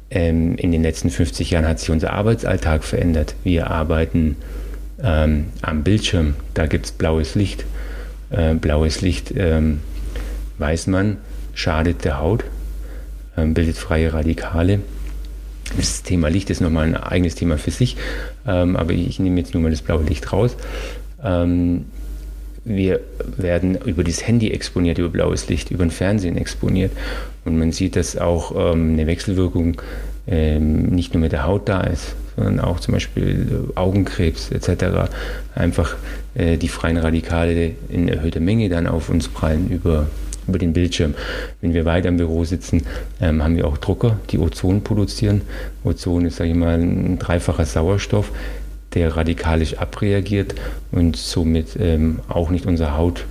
Ähm, 0.09 0.55
in 0.57 0.71
den 0.71 0.83
letzten 0.83 1.09
50 1.09 1.51
Jahren 1.51 1.67
hat 1.67 1.79
sich 1.79 1.89
unser 1.89 2.13
Arbeitsalltag 2.13 2.83
verändert. 2.83 3.35
Wir 3.43 3.71
arbeiten 3.71 4.37
ähm, 5.01 5.47
am 5.61 5.83
Bildschirm, 5.83 6.35
da 6.53 6.67
gibt 6.67 6.85
es 6.85 6.91
blaues 6.91 7.35
Licht. 7.35 7.65
Äh, 8.29 8.55
blaues 8.55 9.01
Licht, 9.01 9.33
weiß 10.57 10.87
man, 10.87 11.17
schadet 11.53 12.05
der 12.05 12.19
Haut, 12.19 12.43
bildet 13.35 13.77
freie 13.77 14.13
Radikale. 14.13 14.79
Das 15.77 16.01
Thema 16.01 16.29
Licht 16.29 16.49
ist 16.49 16.61
nochmal 16.61 16.85
ein 16.85 16.95
eigenes 16.95 17.35
Thema 17.35 17.57
für 17.57 17.71
sich, 17.71 17.97
aber 18.45 18.93
ich 18.93 19.19
nehme 19.19 19.39
jetzt 19.39 19.53
nur 19.53 19.61
mal 19.61 19.69
das 19.69 19.81
blaue 19.81 20.03
Licht 20.03 20.31
raus. 20.31 20.55
Wir 22.65 22.99
werden 23.37 23.77
über 23.85 24.03
das 24.03 24.27
Handy 24.27 24.51
exponiert, 24.51 24.97
über 24.97 25.09
blaues 25.09 25.47
Licht, 25.47 25.71
über 25.71 25.85
den 25.85 25.91
Fernsehen 25.91 26.35
exponiert. 26.35 26.91
Und 27.45 27.57
man 27.57 27.71
sieht, 27.71 27.95
dass 27.95 28.17
auch 28.17 28.51
ähm, 28.73 28.93
eine 28.93 29.07
Wechselwirkung 29.07 29.81
ähm, 30.27 30.87
nicht 30.87 31.13
nur 31.13 31.21
mit 31.21 31.31
der 31.31 31.45
Haut 31.45 31.69
da 31.69 31.81
ist, 31.81 32.15
sondern 32.35 32.59
auch 32.59 32.79
zum 32.79 32.93
Beispiel 32.93 33.69
äh, 33.75 33.77
Augenkrebs 33.77 34.49
etc. 34.51 35.11
Einfach 35.53 35.95
äh, 36.33 36.57
die 36.57 36.67
freien 36.67 36.97
Radikale 36.97 37.71
in 37.89 38.09
erhöhter 38.09 38.39
Menge 38.39 38.67
dann 38.67 38.87
auf 38.87 39.09
uns 39.09 39.27
prallen 39.27 39.69
über, 39.69 40.07
über 40.47 40.57
den 40.57 40.73
Bildschirm. 40.73 41.13
Wenn 41.61 41.75
wir 41.75 41.85
weiter 41.85 42.09
im 42.09 42.17
Büro 42.17 42.43
sitzen, 42.43 42.81
ähm, 43.21 43.43
haben 43.43 43.55
wir 43.55 43.67
auch 43.67 43.77
Drucker, 43.77 44.19
die 44.31 44.39
Ozon 44.39 44.81
produzieren. 44.81 45.41
Ozon 45.83 46.25
ist, 46.25 46.37
sage 46.37 46.49
ich 46.49 46.55
mal, 46.55 46.79
ein 46.79 47.19
dreifacher 47.19 47.65
Sauerstoff, 47.65 48.31
der 48.95 49.15
radikalisch 49.15 49.77
abreagiert 49.77 50.55
und 50.91 51.15
somit 51.15 51.77
ähm, 51.79 52.19
auch 52.27 52.49
nicht 52.49 52.65
unsere 52.65 52.97
Haut 52.97 53.25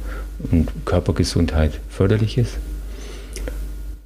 und 0.50 0.68
Körpergesundheit 0.85 1.72
förderlich 1.88 2.38
ist. 2.38 2.59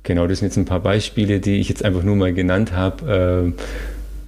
Genau, 0.05 0.27
das 0.27 0.39
sind 0.39 0.49
jetzt 0.49 0.57
ein 0.57 0.65
paar 0.65 0.81
Beispiele, 0.81 1.41
die 1.41 1.61
ich 1.61 1.69
jetzt 1.69 1.85
einfach 1.85 2.03
nur 2.03 2.17
mal 2.17 2.33
genannt 2.33 2.73
habe, 2.73 3.55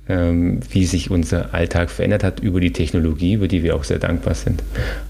äh, 0.09 0.13
äh, 0.13 0.59
wie 0.71 0.85
sich 0.85 1.11
unser 1.11 1.55
Alltag 1.55 1.91
verändert 1.91 2.23
hat 2.25 2.41
über 2.41 2.61
die 2.61 2.73
Technologie, 2.73 3.35
über 3.35 3.49
die 3.49 3.63
wir 3.63 3.77
auch 3.77 3.85
sehr 3.85 3.99
dankbar 3.99 4.35
sind. 4.35 4.63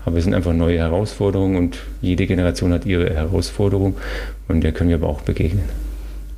Aber 0.05 0.19
es 0.19 0.25
sind 0.25 0.35
einfach 0.35 0.53
neue 0.53 0.79
Herausforderungen 0.79 1.57
und 1.57 1.79
jede 2.03 2.27
Generation 2.27 2.73
hat 2.73 2.87
ihre 2.87 3.13
Herausforderung 3.13 3.97
und 4.47 4.63
der 4.63 4.73
können 4.73 4.91
wir 4.91 4.97
aber 4.97 5.09
auch 5.09 5.23
begegnen. 5.23 5.65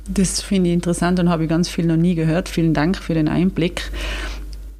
Das 0.07 0.41
finde 0.41 0.69
ich 0.69 0.73
interessant 0.73 1.19
und 1.19 1.29
habe 1.29 1.43
ich 1.43 1.49
ganz 1.49 1.69
viel 1.69 1.85
noch 1.85 1.95
nie 1.95 2.15
gehört. 2.15 2.49
Vielen 2.49 2.73
Dank 2.73 2.97
für 2.97 3.13
den 3.13 3.27
Einblick. 3.27 3.91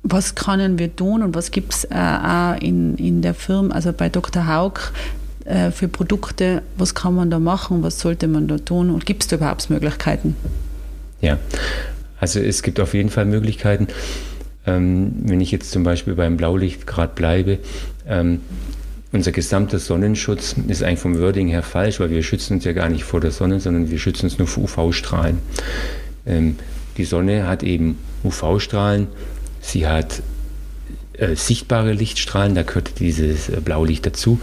Was 0.03 0.35
können 0.35 0.77
wir 0.77 0.93
tun 0.95 1.23
und 1.23 1.33
was 1.33 1.51
gibt 1.51 1.73
es 1.73 1.85
äh, 1.85 1.95
auch 1.95 2.55
in, 2.61 2.97
in 2.97 3.21
der 3.21 3.33
Firma, 3.33 3.73
also 3.73 3.93
bei 3.93 4.09
Dr. 4.09 4.47
Haug, 4.47 4.91
äh, 5.45 5.71
für 5.71 5.87
Produkte? 5.87 6.61
Was 6.77 6.93
kann 6.93 7.15
man 7.15 7.31
da 7.31 7.39
machen? 7.39 7.83
Was 7.83 7.99
sollte 7.99 8.27
man 8.27 8.47
da 8.47 8.57
tun? 8.57 8.89
Und 8.89 9.05
gibt 9.05 9.23
es 9.23 9.29
da 9.29 9.37
überhaupt 9.37 9.69
Möglichkeiten? 9.69 10.35
Ja, 11.21 11.37
also 12.19 12.39
es 12.39 12.63
gibt 12.63 12.79
auf 12.79 12.93
jeden 12.93 13.09
Fall 13.09 13.25
Möglichkeiten. 13.25 13.87
Ähm, 14.65 15.13
wenn 15.23 15.41
ich 15.41 15.51
jetzt 15.51 15.71
zum 15.71 15.83
Beispiel 15.83 16.15
beim 16.15 16.37
Blaulicht 16.37 16.85
gerade 16.85 17.13
bleibe, 17.15 17.59
ähm, 18.07 18.41
unser 19.13 19.31
gesamter 19.31 19.77
Sonnenschutz 19.79 20.55
ist 20.67 20.83
eigentlich 20.83 20.99
vom 20.99 21.19
Wording 21.19 21.47
her 21.47 21.63
falsch, 21.63 21.99
weil 21.99 22.09
wir 22.09 22.23
schützen 22.23 22.55
uns 22.55 22.65
ja 22.65 22.73
gar 22.73 22.89
nicht 22.89 23.03
vor 23.03 23.19
der 23.19 23.31
Sonne, 23.31 23.59
sondern 23.59 23.91
wir 23.91 23.99
schützen 23.99 24.25
uns 24.25 24.39
nur 24.39 24.47
vor 24.47 24.63
UV-Strahlen. 24.63 25.37
Ähm, 26.25 26.55
die 26.97 27.05
Sonne 27.05 27.47
hat 27.47 27.63
eben 27.63 27.99
UV-Strahlen, 28.23 29.07
sie 29.63 29.87
hat 29.87 30.21
äh, 31.13 31.35
sichtbare 31.35 31.93
Lichtstrahlen, 31.93 32.53
da 32.53 32.63
gehört 32.63 32.99
dieses 32.99 33.49
äh, 33.49 33.59
Blaulicht 33.63 34.05
dazu 34.05 34.39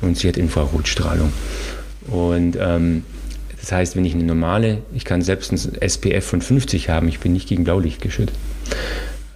und 0.00 0.18
sie 0.18 0.28
hat 0.28 0.36
Infrarotstrahlung. 0.36 1.32
Und 2.08 2.56
ähm, 2.60 3.04
das 3.60 3.72
heißt, 3.72 3.96
wenn 3.96 4.04
ich 4.04 4.14
eine 4.14 4.24
normale, 4.24 4.82
ich 4.94 5.04
kann 5.06 5.22
selbst 5.22 5.52
ein 5.52 5.58
SPF 5.80 6.24
von 6.24 6.42
50 6.42 6.90
haben, 6.90 7.08
ich 7.08 7.20
bin 7.20 7.32
nicht 7.32 7.48
gegen 7.48 7.64
Blaulicht 7.64 8.02
geschützt. 8.02 8.34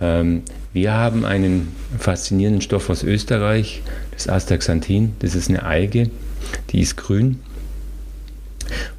Ähm, 0.00 0.42
wir 0.72 0.92
haben 0.92 1.24
einen 1.24 1.74
faszinierenden 1.98 2.60
Stoff 2.60 2.90
aus 2.90 3.02
Österreich, 3.02 3.82
das 4.12 4.28
Astaxanthin. 4.28 5.14
Das 5.20 5.34
ist 5.34 5.48
eine 5.48 5.62
Alge, 5.62 6.10
die 6.70 6.80
ist 6.80 6.96
grün 6.96 7.38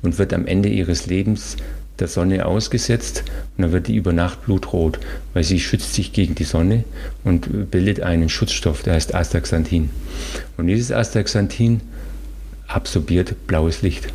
und 0.02 0.18
wird 0.18 0.34
am 0.34 0.48
Ende 0.48 0.70
ihres 0.70 1.06
Lebens 1.06 1.58
der 2.00 2.08
Sonne 2.08 2.46
ausgesetzt 2.46 3.24
und 3.58 3.64
dann 3.64 3.72
wird 3.72 3.88
die 3.88 3.96
über 3.96 4.14
Nacht 4.14 4.46
blutrot, 4.46 5.00
weil 5.34 5.44
sie 5.44 5.60
schützt 5.60 5.94
sich 5.94 6.14
gegen 6.14 6.36
die 6.36 6.44
Sonne 6.44 6.84
und 7.24 7.72
bildet 7.72 8.02
einen 8.02 8.30
Schutzstoff, 8.30 8.84
der 8.84 8.94
heißt 8.94 9.16
Astaxanthin. 9.16 9.90
Und 10.58 10.68
dieses 10.68 10.92
Astaxanthin 10.92 11.82
absorbiert 12.68 13.48
blaues 13.48 13.82
Licht. 13.82 14.08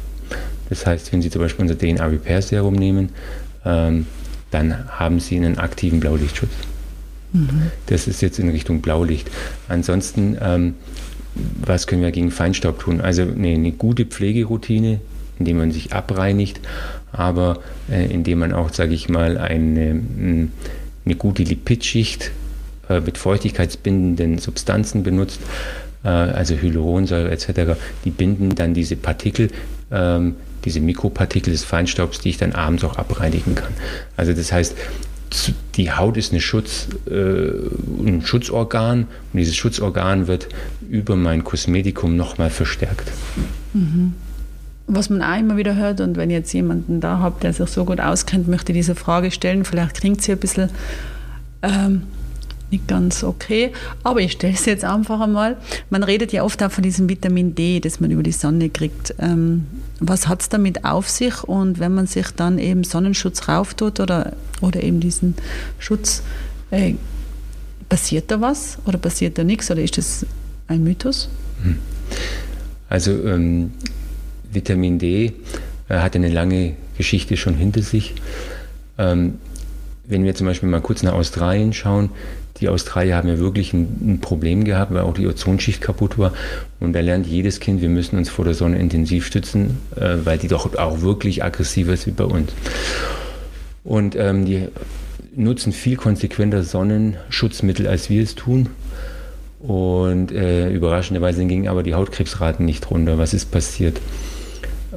Das 0.69 0.87
heißt, 0.87 1.13
wenn 1.13 1.23
Sie 1.23 1.31
zum 1.31 1.43
Beispiel 1.43 1.63
unser 1.63 1.79
DNA 1.79 2.07
Repair 2.07 2.41
Serum 2.41 2.75
nehmen, 2.75 3.11
ähm, 3.65 4.07
dann 4.51 4.89
haben 4.89 5.21
Sie 5.21 5.37
einen 5.37 5.59
aktiven 5.59 6.01
Blaulichtschutz. 6.01 6.51
Mhm. 7.33 7.71
Das 7.87 8.07
ist 8.07 8.23
jetzt 8.23 8.39
in 8.39 8.49
Richtung 8.49 8.81
Blaulicht. 8.81 9.31
Ansonsten, 9.69 10.39
ähm, 10.41 10.75
was 11.35 11.87
können 11.87 12.03
wir 12.03 12.13
gegen 12.13 12.31
Feinstaub 12.31 12.79
tun? 12.79 13.01
Also 13.01 13.23
eine, 13.23 13.49
eine 13.49 13.73
gute 13.73 14.07
Pflegeroutine, 14.07 15.01
indem 15.39 15.59
man 15.59 15.73
sich 15.73 15.93
abreinigt, 15.93 16.61
aber 17.13 17.61
äh, 17.91 18.07
indem 18.13 18.41
man 18.41 18.53
auch, 18.53 18.73
sage 18.73 18.95
ich 18.95 19.09
mal, 19.09 19.39
eine, 19.39 19.95
mm, 19.95 20.53
eine 21.05 21.15
gute 21.17 21.43
Lipidschicht 21.43 22.33
äh, 22.89 23.01
mit 23.01 23.19
feuchtigkeitsbindenden 23.19 24.39
Substanzen 24.39 25.03
benutzt, 25.03 25.41
äh, 26.03 26.09
also 26.09 26.55
Hyaluronsäure 26.55 27.31
etc., 27.31 27.79
die 28.05 28.11
binden 28.11 28.55
dann 28.55 28.75
diese 28.75 28.97
Partikel, 28.97 29.51
ähm, 29.91 30.37
diese 30.65 30.81
Mikropartikel 30.81 31.53
des 31.53 31.63
Feinstaubs, 31.65 32.21
die 32.21 32.31
ich 32.31 32.39
dann 32.39 32.53
abends 32.53 32.85
auch 32.85 32.97
abreinigen 32.97 33.55
kann. 33.55 33.73
Also 34.17 34.33
das 34.33 34.51
heißt, 34.51 34.75
die 35.75 35.91
Haut 35.91 36.17
ist 36.17 36.41
Schutz, 36.41 36.89
äh, 37.11 37.13
ein 37.13 38.23
Schutzorgan 38.25 39.07
und 39.33 39.39
dieses 39.39 39.57
Schutzorgan 39.57 40.27
wird 40.27 40.49
über 40.89 41.17
mein 41.17 41.45
Kosmetikum 41.45 42.17
nochmal 42.17 42.51
verstärkt. 42.51 43.11
Mhm 43.73 44.15
was 44.87 45.11
man 45.11 45.23
auch 45.23 45.39
immer 45.39 45.57
wieder 45.57 45.77
hört, 45.77 46.01
und 46.01 46.17
wenn 46.17 46.31
ich 46.31 46.37
jetzt 46.37 46.53
jemanden 46.53 47.01
da 47.01 47.19
habe, 47.19 47.41
der 47.41 47.53
sich 47.53 47.69
so 47.69 47.85
gut 47.85 48.01
auskennt, 48.01 48.49
möchte 48.49 48.73
ich 48.73 48.79
diese 48.79 48.95
Frage 48.95 49.31
stellen. 49.31 49.65
Vielleicht 49.65 50.01
klingt 50.01 50.23
sie 50.23 50.33
ein 50.33 50.39
bisschen 50.39 50.71
ähm, 51.63 52.03
nicht 52.71 52.87
ganz 52.89 53.25
okay, 53.25 53.73
aber 54.03 54.21
ich 54.21 54.33
stelle 54.33 54.55
es 54.55 54.67
jetzt 54.67 54.85
einfach 54.85 55.21
einmal. 55.21 55.57
Man 55.91 56.03
redet 56.03 56.33
ja 56.33 56.43
oft 56.43 56.63
auch 56.63 56.71
von 56.71 56.83
diesem 56.83 57.09
Vitamin 57.09 57.55
D, 57.55 57.81
das 57.81 58.01
man 58.01 58.11
über 58.11 58.23
die 58.23 58.33
Sonne 58.33 58.69
kriegt. 58.69 59.15
Ähm, 59.19 59.67
was 60.01 60.29
hat 60.29 60.43
es 60.43 60.49
damit 60.49 60.85
auf 60.85 61.09
sich? 61.09 61.43
Und 61.45 61.79
wenn 61.79 61.95
man 61.95 62.07
sich 62.07 62.31
dann 62.33 62.59
eben 62.59 62.85
Sonnenschutz 62.85 63.49
rauftut 63.49 64.01
oder, 64.01 64.33
oder 64.61 64.83
eben 64.83 65.01
diesen 65.01 65.35
Schutz, 65.79 66.23
äh, 66.71 66.95
passiert 67.89 68.31
da 68.31 68.41
was 68.41 68.79
oder 68.87 68.99
passiert 68.99 69.39
da 69.39 69.45
nichts 69.45 69.71
oder 69.71 69.83
ist 69.83 69.97
das 69.97 70.27
ein 70.67 70.83
Mythos? 70.83 71.29
Hm. 71.63 71.79
Also 72.89 73.13
ähm, 73.25 73.73
Vitamin 74.55 74.99
D 74.99 75.33
äh, 75.89 75.99
hat 75.99 76.17
eine 76.17 76.29
lange 76.29 76.75
Geschichte 76.97 77.37
schon 77.37 77.57
hinter 77.57 77.83
sich. 77.83 78.15
Ähm, 78.99 79.35
wenn 80.07 80.25
wir 80.25 80.35
zum 80.35 80.47
Beispiel 80.47 80.69
mal 80.69 80.81
kurz 80.81 81.03
nach 81.03 81.15
Australien 81.15 81.73
schauen, 81.73 82.11
die 82.59 82.69
Australier 82.69 83.17
haben 83.17 83.29
ja 83.29 83.39
wirklich 83.39 83.73
ein, 83.73 83.89
ein, 84.03 84.21
Problem 84.21 84.65
gehabt, 84.65 84.95
weil 84.95 85.03
auch 85.03 85.15
die 85.15 85.27
Ozonschicht 85.27 85.81
kaputt 85.81 86.19
war. 86.19 86.33
Und 86.79 86.93
da 86.93 87.01
lernt 87.01 87.27
jedes 87.27 87.59
Kind, 87.59 87.81
wir 87.81 87.89
müssen 87.89 88.17
uns 88.17 88.29
vor 88.29 88.45
der 88.45 88.55
Sonne 88.55 88.79
intensiv 88.79 89.27
stützen, 89.27 89.79
äh, 89.97 90.19
weil 90.25 90.39
die 90.39 90.49
doch 90.49 90.77
auch 90.77 91.01
wirklich 91.01 91.43
aggressiver 91.43 91.93
ist 91.93 92.07
wie 92.07 92.13
bei 92.13 92.25
uns. 92.25 92.53
Und 93.83 94.15
ähm, 94.17 94.45
die 94.45 94.69
nutzen 95.35 95.73
viel 95.73 95.97
konsequenter 95.97 96.63
Sonnenschutzmittel, 96.63 97.89
als 97.89 98.09
wir 98.09 98.23
es 98.23 98.35
tun. 98.35 98.69
Und 99.61 100.31
äh, 100.31 100.71
überraschenderweise 100.71 101.45
gingen 101.47 101.69
aber 101.69 101.83
die 101.83 101.95
Hautkrebsraten 101.95 102.65
nicht 102.65 102.91
runter. 102.91 103.19
Was 103.19 103.35
ist 103.35 103.51
passiert? 103.51 104.01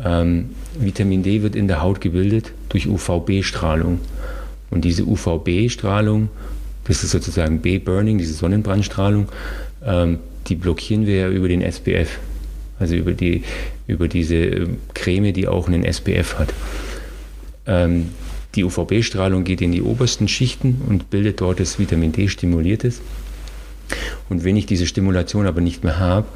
Ähm, 0.03 0.51
Vitamin 0.79 1.23
D 1.23 1.41
wird 1.41 1.55
in 1.55 1.67
der 1.67 1.81
Haut 1.81 2.01
gebildet 2.01 2.51
durch 2.69 2.87
UVB-Strahlung. 2.87 3.99
Und 4.69 4.85
diese 4.85 5.05
UVB-Strahlung, 5.05 6.29
das 6.85 7.03
ist 7.03 7.11
sozusagen 7.11 7.59
B-Burning, 7.59 8.17
diese 8.17 8.33
Sonnenbrandstrahlung, 8.33 9.27
ähm, 9.85 10.19
die 10.47 10.55
blockieren 10.55 11.05
wir 11.05 11.15
ja 11.15 11.29
über 11.29 11.47
den 11.47 11.61
SPF. 11.61 12.19
Also 12.79 12.95
über, 12.95 13.13
die, 13.13 13.43
über 13.87 14.07
diese 14.07 14.35
ähm, 14.35 14.77
Creme, 14.93 15.33
die 15.33 15.47
auch 15.47 15.67
einen 15.67 15.83
SPF 15.83 16.37
hat. 16.37 16.53
Ähm, 17.65 18.09
die 18.55 18.63
UVB-Strahlung 18.63 19.43
geht 19.43 19.61
in 19.61 19.71
die 19.71 19.81
obersten 19.81 20.27
Schichten 20.27 20.81
und 20.87 21.09
bildet 21.09 21.41
dort 21.41 21.59
das 21.59 21.79
Vitamin 21.79 22.11
D, 22.11 22.27
stimuliert 22.27 22.83
es. 22.83 23.01
Und 24.29 24.43
wenn 24.43 24.57
ich 24.57 24.65
diese 24.65 24.85
Stimulation 24.85 25.47
aber 25.47 25.61
nicht 25.61 25.83
mehr 25.83 25.99
habe, 25.99 26.27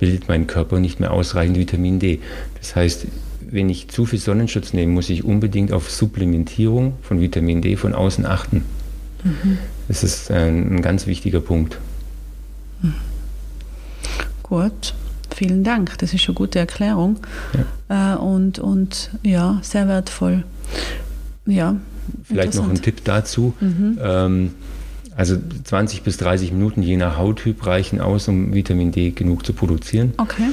bildet 0.00 0.28
mein 0.28 0.46
Körper 0.46 0.80
nicht 0.80 0.98
mehr 0.98 1.12
ausreichend 1.12 1.56
Vitamin 1.56 2.00
D. 2.00 2.20
Das 2.58 2.74
heißt, 2.74 3.06
wenn 3.48 3.68
ich 3.68 3.88
zu 3.88 4.06
viel 4.06 4.18
Sonnenschutz 4.18 4.72
nehme, 4.72 4.92
muss 4.92 5.10
ich 5.10 5.24
unbedingt 5.24 5.72
auf 5.72 5.90
Supplementierung 5.90 6.94
von 7.02 7.20
Vitamin 7.20 7.62
D 7.62 7.76
von 7.76 7.94
außen 7.94 8.26
achten. 8.26 8.64
Mhm. 9.22 9.58
Das 9.86 10.02
ist 10.02 10.30
ein, 10.30 10.82
ganz 10.82 11.06
wichtiger 11.06 11.40
Punkt. 11.40 11.78
Mhm. 12.82 12.94
Gut, 14.42 14.94
vielen 15.34 15.62
Dank. 15.62 15.98
Das 15.98 16.12
ist 16.14 16.26
eine 16.26 16.34
gute 16.34 16.58
Erklärung 16.58 17.18
ja. 17.88 18.14
Äh, 18.14 18.18
und, 18.18 18.58
und 18.58 19.10
ja, 19.22 19.60
sehr 19.62 19.86
wertvoll. 19.86 20.44
Ja, 21.46 21.76
Vielleicht 22.24 22.54
noch 22.54 22.68
ein 22.68 22.80
Tipp 22.80 23.04
dazu. 23.04 23.54
Mhm. 23.60 23.98
Ähm, 24.02 24.54
also 25.16 25.36
20 25.64 26.02
bis 26.02 26.16
30 26.18 26.52
Minuten 26.52 26.82
je 26.82 26.96
nach 26.96 27.18
Hauttyp 27.18 27.66
reichen 27.66 28.00
aus, 28.00 28.28
um 28.28 28.54
Vitamin 28.54 28.92
D 28.92 29.10
genug 29.10 29.44
zu 29.44 29.52
produzieren. 29.52 30.12
Okay. 30.16 30.50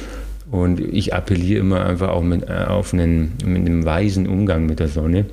Und 0.50 0.80
ich 0.80 1.14
appelliere 1.14 1.60
immer 1.60 1.86
einfach 1.86 2.10
auch 2.10 2.24
mit, 2.24 2.50
äh, 2.50 2.66
auf 2.68 2.94
einen, 2.94 3.34
mit 3.46 3.66
einem 3.66 3.86
weisen 3.86 4.28
Umgang 4.28 4.66
mit 4.66 4.80
der 4.80 4.88
Sonne. 4.88 5.26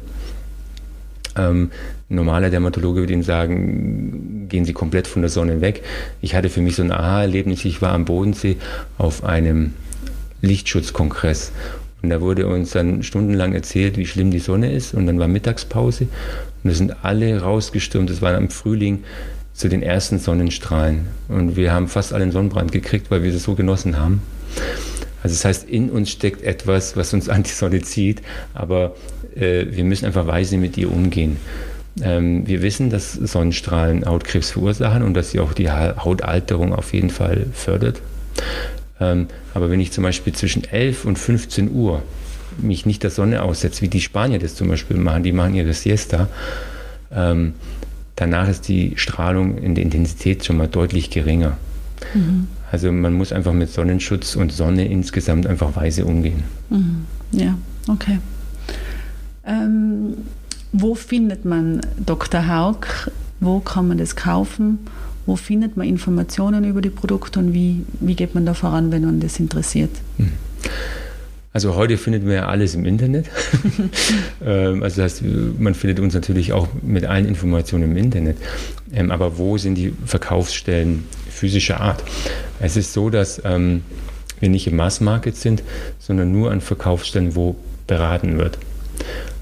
Ähm, 1.36 1.70
normaler 2.08 2.50
Dermatologe 2.50 3.00
würde 3.00 3.12
Ihnen 3.12 3.22
sagen, 3.22 4.46
gehen 4.48 4.64
Sie 4.64 4.72
komplett 4.72 5.06
von 5.06 5.22
der 5.22 5.30
Sonne 5.30 5.60
weg. 5.60 5.82
Ich 6.20 6.34
hatte 6.34 6.48
für 6.48 6.60
mich 6.60 6.76
so 6.76 6.82
ein 6.82 6.92
Aha-Erlebnis. 6.92 7.64
Ich 7.64 7.82
war 7.82 7.92
am 7.92 8.04
Bodensee 8.04 8.56
auf 8.98 9.24
einem 9.24 9.72
Lichtschutzkongress. 10.42 11.52
Und 12.04 12.10
da 12.10 12.20
wurde 12.20 12.46
uns 12.46 12.72
dann 12.72 13.02
stundenlang 13.02 13.54
erzählt, 13.54 13.96
wie 13.96 14.04
schlimm 14.04 14.30
die 14.30 14.38
Sonne 14.38 14.70
ist. 14.70 14.92
Und 14.92 15.06
dann 15.06 15.18
war 15.18 15.26
Mittagspause. 15.26 16.04
Und 16.62 16.70
wir 16.70 16.74
sind 16.74 17.02
alle 17.02 17.40
rausgestürmt. 17.40 18.10
Das 18.10 18.20
war 18.20 18.36
im 18.36 18.50
Frühling 18.50 19.04
zu 19.54 19.70
den 19.70 19.82
ersten 19.82 20.18
Sonnenstrahlen. 20.18 21.06
Und 21.28 21.56
wir 21.56 21.72
haben 21.72 21.88
fast 21.88 22.12
alle 22.12 22.24
einen 22.24 22.32
Sonnenbrand 22.32 22.72
gekriegt, 22.72 23.10
weil 23.10 23.22
wir 23.22 23.32
das 23.32 23.44
so 23.44 23.54
genossen 23.54 23.98
haben. 23.98 24.20
Also 25.22 25.32
das 25.32 25.46
heißt, 25.46 25.66
in 25.66 25.88
uns 25.88 26.10
steckt 26.10 26.42
etwas, 26.42 26.94
was 26.94 27.14
uns 27.14 27.28
an 27.30 27.42
die 27.42 27.48
Sonne 27.48 27.80
zieht, 27.80 28.20
aber 28.52 28.94
äh, 29.34 29.64
wir 29.70 29.84
müssen 29.84 30.04
einfach 30.04 30.26
weise 30.26 30.58
mit 30.58 30.76
ihr 30.76 30.92
umgehen. 30.92 31.38
Ähm, 32.02 32.46
wir 32.46 32.60
wissen, 32.60 32.90
dass 32.90 33.14
Sonnenstrahlen 33.14 34.04
Hautkrebs 34.04 34.50
verursachen 34.50 35.02
und 35.02 35.14
dass 35.14 35.30
sie 35.30 35.40
auch 35.40 35.54
die 35.54 35.70
Hautalterung 35.70 36.74
auf 36.74 36.92
jeden 36.92 37.08
Fall 37.08 37.46
fördert. 37.54 38.02
Ähm, 39.00 39.26
aber 39.54 39.70
wenn 39.70 39.80
ich 39.80 39.92
zum 39.92 40.04
Beispiel 40.04 40.32
zwischen 40.32 40.64
11 40.64 41.04
und 41.04 41.18
15 41.18 41.70
Uhr 41.72 42.02
mich 42.58 42.86
nicht 42.86 43.02
der 43.02 43.10
Sonne 43.10 43.42
aussetze, 43.42 43.82
wie 43.82 43.88
die 43.88 44.00
Spanier 44.00 44.38
das 44.38 44.54
zum 44.54 44.68
Beispiel 44.68 44.96
machen, 44.96 45.22
die 45.22 45.32
machen 45.32 45.54
ihre 45.54 45.72
Siesta, 45.72 46.28
ähm, 47.12 47.54
danach 48.16 48.48
ist 48.48 48.68
die 48.68 48.92
Strahlung 48.96 49.58
in 49.58 49.74
der 49.74 49.84
Intensität 49.84 50.44
schon 50.44 50.56
mal 50.56 50.68
deutlich 50.68 51.10
geringer. 51.10 51.56
Mhm. 52.14 52.48
Also 52.70 52.90
man 52.92 53.14
muss 53.14 53.32
einfach 53.32 53.52
mit 53.52 53.70
Sonnenschutz 53.70 54.36
und 54.36 54.52
Sonne 54.52 54.86
insgesamt 54.86 55.46
einfach 55.46 55.76
weise 55.76 56.04
umgehen. 56.04 56.44
Mhm. 56.70 57.06
Ja, 57.32 57.56
okay. 57.88 58.18
Ähm, 59.46 60.14
wo 60.72 60.94
findet 60.94 61.44
man 61.44 61.80
Dr. 62.04 62.48
Haug? 62.48 62.86
Wo 63.40 63.60
kann 63.60 63.88
man 63.88 63.98
das 63.98 64.16
kaufen? 64.16 64.78
Wo 65.26 65.36
findet 65.36 65.76
man 65.76 65.86
Informationen 65.86 66.64
über 66.64 66.82
die 66.82 66.90
Produkte 66.90 67.38
und 67.38 67.54
wie, 67.54 67.82
wie 68.00 68.14
geht 68.14 68.34
man 68.34 68.44
da 68.44 68.54
voran, 68.54 68.92
wenn 68.92 69.04
man 69.04 69.20
das 69.20 69.40
interessiert? 69.40 69.90
Mhm. 70.18 70.32
Also 71.54 71.76
heute 71.76 71.98
findet 71.98 72.24
man 72.24 72.32
ja 72.32 72.46
alles 72.46 72.74
im 72.74 72.84
Internet. 72.84 73.26
Ähm, 74.44 74.82
also 74.82 75.00
das 75.00 75.14
heißt, 75.14 75.22
man 75.58 75.74
findet 75.74 76.00
uns 76.00 76.12
natürlich 76.12 76.52
auch 76.52 76.68
mit 76.82 77.06
allen 77.06 77.26
Informationen 77.26 77.92
im 77.92 77.96
Internet. 77.96 78.36
Ähm, 78.92 79.10
aber 79.10 79.38
wo 79.38 79.56
sind 79.56 79.76
die 79.76 79.94
Verkaufsstellen 80.04 81.04
physischer 81.30 81.80
Art? 81.80 82.04
Es 82.60 82.76
ist 82.76 82.92
so, 82.92 83.08
dass 83.08 83.40
ähm, 83.44 83.82
wir 84.40 84.50
nicht 84.50 84.66
im 84.66 84.76
Massmarket 84.76 85.36
sind, 85.36 85.62
sondern 85.98 86.30
nur 86.30 86.50
an 86.50 86.60
Verkaufsstellen, 86.60 87.36
wo 87.36 87.56
beraten 87.86 88.36
wird. 88.36 88.58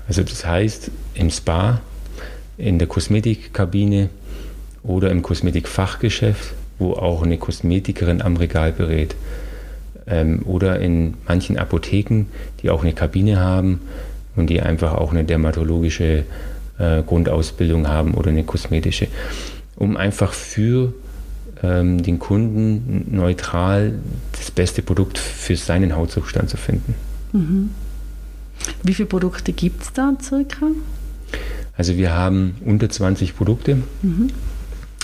Also 0.07 0.23
das 0.23 0.47
heißt, 0.47 0.92
im 1.14 1.31
Spa, 1.31 1.81
in 2.59 2.79
der 2.79 2.87
Kosmetikkabine 2.87 4.11
oder 4.83 5.11
im 5.11 5.23
Kosmetikfachgeschäft, 5.23 6.55
wo 6.79 6.95
auch 6.95 7.23
eine 7.23 7.38
Kosmetikerin 7.38 8.23
am 8.23 8.37
Regal 8.37 8.73
berät. 8.73 9.14
Ähm, 10.07 10.42
oder 10.45 10.81
in 10.81 11.14
manchen 11.29 11.59
Apotheken, 11.59 12.27
die 12.62 12.71
auch 12.71 12.83
eine 12.83 12.92
Kabine 12.92 13.38
haben 13.38 13.81
und 14.35 14.51
die 14.51 14.61
einfach 14.61 14.95
auch 14.95 15.12
eine 15.12 15.25
dermatologische 15.25 16.25
äh, 16.79 17.03
Grundausbildung 17.03 17.87
haben 17.88 18.14
oder 18.14 18.31
eine 18.31 18.45
kosmetische, 18.45 19.09
um 19.77 19.97
einfach 19.97 20.33
für 20.33 20.92
ähm, 21.62 22.03
den 22.03 22.18
Kunden 22.18 23.14
neutral 23.14 23.95
das 24.33 24.51
beste 24.51 24.83
Produkt 24.83 25.18
für 25.18 25.57
seinen 25.57 25.95
Hautzustand 25.95 26.51
zu 26.51 26.57
finden. 26.57 26.95
Mhm. 27.33 27.71
Wie 28.83 28.95
viele 28.95 29.07
Produkte 29.07 29.53
gibt 29.53 29.83
es 29.83 29.92
da 29.92 30.12
circa? 30.21 30.66
Also 31.77 31.97
wir 31.97 32.14
haben 32.14 32.57
unter 32.64 32.88
20 32.88 33.37
Produkte. 33.37 33.77
Mhm. 34.03 34.31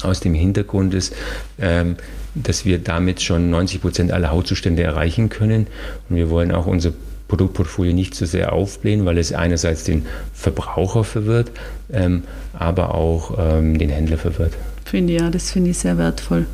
Aus 0.02 0.20
dem 0.20 0.34
Hintergrund 0.34 0.94
ist, 0.94 1.14
ähm, 1.58 1.96
dass 2.34 2.64
wir 2.64 2.78
damit 2.78 3.20
schon 3.22 3.50
90 3.50 3.80
Prozent 3.80 4.12
aller 4.12 4.30
Hautzustände 4.30 4.82
erreichen 4.82 5.28
können. 5.28 5.66
Und 6.08 6.16
wir 6.16 6.30
wollen 6.30 6.52
auch 6.52 6.66
unser 6.66 6.92
Produktportfolio 7.28 7.92
nicht 7.92 8.14
zu 8.14 8.24
so 8.24 8.32
sehr 8.32 8.52
aufblähen, 8.52 9.04
weil 9.04 9.18
es 9.18 9.32
einerseits 9.32 9.84
den 9.84 10.06
Verbraucher 10.32 11.04
verwirrt, 11.04 11.50
ähm, 11.92 12.22
aber 12.54 12.94
auch 12.94 13.36
ähm, 13.38 13.78
den 13.78 13.90
Händler 13.90 14.16
verwirrt. 14.16 14.54
Finde 14.84 15.12
ich, 15.14 15.20
ja, 15.20 15.30
das 15.30 15.50
finde 15.50 15.70
ich 15.70 15.78
sehr 15.78 15.98
wertvoll. 15.98 16.46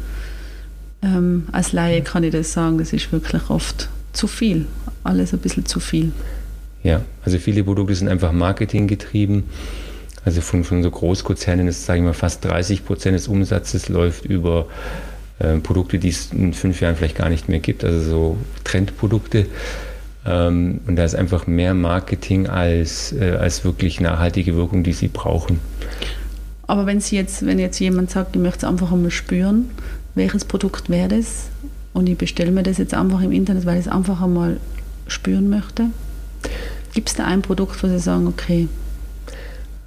Ähm, 1.03 1.47
als 1.53 1.73
Laie 1.73 2.03
kann 2.03 2.25
ich 2.25 2.33
das 2.33 2.53
sagen, 2.53 2.79
das 2.79 2.93
ist 2.93 3.13
wirklich 3.13 3.49
oft 3.51 3.89
zu 4.13 4.27
viel. 4.27 4.67
Alles 5.05 5.33
ein 5.33 5.39
bisschen 5.39 5.67
zu 5.67 5.79
viel. 5.79 6.13
Ja, 6.83 7.03
also 7.25 7.39
viele 7.39 7.63
Produkte 7.63 7.95
sind 7.95 8.09
einfach 8.09 8.33
marketinggetrieben. 8.33 9.45
Also 10.25 10.41
von, 10.41 10.65
von 10.65 10.83
so 10.83 10.91
Großkonzernen 10.91 11.69
ist, 11.69 11.85
sage 11.85 12.01
ich 12.01 12.05
mal, 12.05 12.15
fast 12.15 12.45
30 12.45 12.85
Prozent 12.85 13.15
des 13.15 13.29
Umsatzes 13.29 13.89
läuft 13.89 14.25
über 14.25 14.67
äh, 15.39 15.57
Produkte, 15.59 15.99
die 15.99 16.09
es 16.09 16.33
in 16.33 16.55
fünf 16.55 16.81
Jahren 16.81 16.97
vielleicht 16.97 17.17
gar 17.17 17.29
nicht 17.29 17.49
mehr 17.49 17.61
gibt, 17.61 17.85
also 17.85 18.01
so 18.01 18.37
Trendprodukte. 18.65 19.47
Ähm, 20.27 20.81
und 20.87 20.97
da 20.97 21.05
ist 21.05 21.15
einfach 21.15 21.47
mehr 21.47 21.75
Marketing 21.75 22.47
als, 22.47 23.13
äh, 23.13 23.37
als 23.39 23.65
wirklich 23.65 24.01
nachhaltige 24.01 24.57
Wirkung, 24.57 24.83
die 24.83 24.93
sie 24.93 25.09
brauchen. 25.09 25.61
Aber 26.67 26.87
wenn 26.87 27.01
Sie 27.01 27.17
jetzt, 27.17 27.45
wenn 27.45 27.59
jetzt 27.59 27.79
jemand 27.79 28.11
sagt, 28.11 28.37
ich 28.37 28.43
möchte 28.43 28.59
es 28.59 28.65
einfach 28.65 28.91
einmal 28.91 29.11
spüren, 29.11 29.71
welches 30.15 30.47
Produkt 30.47 30.89
wäre 30.89 31.09
das? 31.09 31.49
Und 31.93 32.09
ich 32.09 32.17
bestelle 32.17 32.51
mir 32.51 32.63
das 32.63 32.79
jetzt 32.79 32.95
einfach 32.95 33.21
im 33.21 33.33
Internet, 33.33 33.67
weil 33.67 33.79
ich 33.79 33.87
es 33.87 33.93
einfach 33.93 34.23
einmal 34.23 34.59
spüren 35.07 35.51
möchte. 35.51 35.87
Gibt 36.95 37.11
es 37.11 37.17
da 37.17 37.27
ein 37.27 37.43
Produkt, 37.43 37.83
wo 37.83 37.89
Sie 37.89 37.99
sagen, 37.99 38.27
okay, 38.27 38.69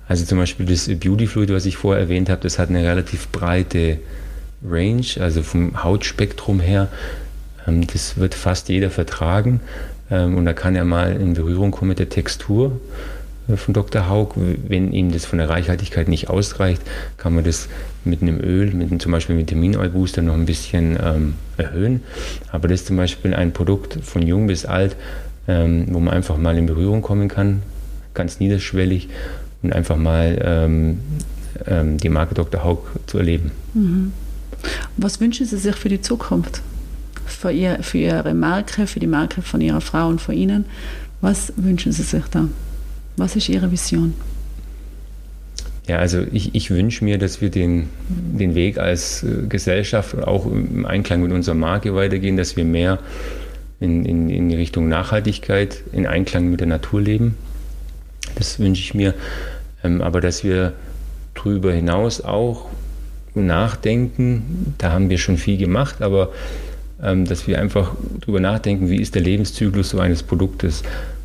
also 0.08 0.26
zum 0.26 0.38
Beispiel 0.38 0.65
das 0.65 0.88
Beauty 0.88 1.28
Fluid, 1.28 1.52
was 1.52 1.65
ich 1.65 1.78
vorher 1.78 2.04
erwähnt 2.04 2.30
habe, 2.30 2.41
das 2.41 2.60
hat 2.60 2.70
eine 2.70 2.84
relativ 2.84 3.28
breite 3.30 4.00
Range, 4.67 5.06
also 5.20 5.43
vom 5.43 5.84
Hautspektrum 5.84 6.60
her. 6.60 6.88
Ähm, 7.67 7.86
das 7.88 8.17
wird 8.17 8.34
fast 8.34 8.70
jeder 8.70 8.89
vertragen 8.89 9.60
ähm, 10.10 10.38
und 10.38 10.46
da 10.46 10.54
kann 10.54 10.76
er 10.76 10.86
mal 10.86 11.15
in 11.15 11.34
Berührung 11.34 11.72
kommen 11.72 11.89
mit 11.89 12.00
der 12.00 12.10
Textur 12.10 12.80
äh, 13.50 13.58
von 13.58 13.74
Dr. 13.74 14.08
Haug. 14.08 14.36
Wenn 14.36 14.93
ihm 14.93 15.12
das 15.12 15.26
von 15.26 15.39
der 15.39 15.50
Reichhaltigkeit 15.50 16.08
nicht 16.08 16.30
ausreicht, 16.30 16.82
kann 17.17 17.36
man 17.36 17.43
das 17.43 17.67
mit 18.06 18.22
einem 18.22 18.39
Öl, 18.39 18.74
mit 18.74 18.89
einem, 18.89 19.00
zum 19.00 19.12
Beispiel 19.12 19.38
Vitamin-Oil-Booster 19.38 20.22
noch 20.22 20.36
ein 20.36 20.46
bisschen 20.46 20.98
ähm, 21.04 21.36
erhöhen. 21.58 22.02
Aber 22.52 22.67
das 22.67 22.82
ist 22.82 22.88
zum 22.88 22.98
Beispiel 22.98 23.34
ein 23.34 23.52
Produkt 23.52 24.00
von 24.02 24.22
jung 24.22 24.48
bis 24.48 24.65
alt, 24.65 24.96
ähm, 25.48 25.88
wo 25.89 26.00
man 26.00 26.13
einfach 26.13 26.38
mal 26.38 26.58
in 26.58 26.65
Berührung 26.65 27.02
kommen 27.02 27.28
kann, 27.28 27.62
ganz 28.13 28.39
niederschwellig 28.39 29.10
und 29.63 29.74
einfach 29.74 29.98
mal 29.98 30.39
ähm, 30.43 31.00
ähm, 31.65 31.98
die 31.98 32.10
Marke 32.10 32.36
Dr. 32.36 32.63
Haug 32.63 32.80
zu 33.08 33.17
erleben. 33.17 33.52
Mhm. 33.74 34.13
Was 34.98 35.20
wünschen 35.20 35.46
Sie 35.46 35.58
sich 35.58 35.76
für 35.76 35.89
die 35.89 36.02
Zukunft? 36.02 36.62
Für, 37.26 37.52
ihr, 37.52 37.80
für 37.82 37.98
Ihre 37.98 38.34
Marke, 38.34 38.88
für 38.88 39.00
die 39.00 39.08
Marke 39.08 39.41
von 39.41 39.62
Ihrer 39.62 39.82
Frau 39.82 40.08
und 40.08 40.22
von 40.22 40.36
Ihnen? 40.36 40.65
Was 41.22 41.54
wünschen 41.58 41.91
Sie 41.91 42.04
sich 42.04 42.24
da? 42.32 42.48
Was 43.17 43.36
ist 43.36 43.50
Ihre 43.50 43.72
Vision? 43.72 44.13
Ja, 45.88 46.00
also 46.00 46.24
ich, 46.34 46.54
ich 46.54 46.70
wünsche 46.70 47.04
mir, 47.06 47.17
dass 47.17 47.39
wir 47.39 47.50
den, 47.50 47.88
den 48.10 48.56
Weg 48.56 48.78
als 48.78 49.24
äh, 49.24 49.48
Gesellschaft 49.48 50.17
auch 50.17 50.46
im 50.46 50.86
Einklang 50.86 51.22
mit 51.22 51.32
unserer 51.32 51.56
Marke 51.56 51.96
weitergehen, 51.96 52.36
dass 52.36 52.58
wir 52.58 52.65
mehr 52.65 53.00
in, 53.80 54.06
in, 54.06 54.30
in 54.30 54.52
Richtung 54.52 54.89
Nachhaltigkeit, 54.89 55.84
in 55.93 56.06
Einklang 56.06 56.50
mit 56.50 56.60
der 56.60 56.67
Natur 56.67 57.02
leben. 57.02 57.38
Das 58.38 58.60
wünsche 58.60 58.82
ich 58.82 58.93
mir. 58.93 59.13
Ähm, 59.84 60.02
aber 60.02 60.21
dass 60.21 60.43
wir 60.43 60.73
darüber 61.34 61.71
hinaus 61.71 62.21
auch 62.21 62.67
nachdenken, 63.36 64.73
da 64.78 64.91
haben 64.91 65.10
wir 65.10 65.17
schon 65.17 65.38
viel 65.38 65.58
gemacht, 65.58 66.02
aber 66.02 66.32
ähm, 67.02 67.26
dass 67.26 67.47
wir 67.47 67.60
einfach 67.60 67.91
darüber 68.21 68.39
nachdenken, 68.39 68.89
wie 68.89 69.02
ist 69.02 69.15
der 69.15 69.21
Lebenszyklus 69.21 69.89
so 69.89 70.00
eines 70.00 70.23
Produktes? 70.23 70.84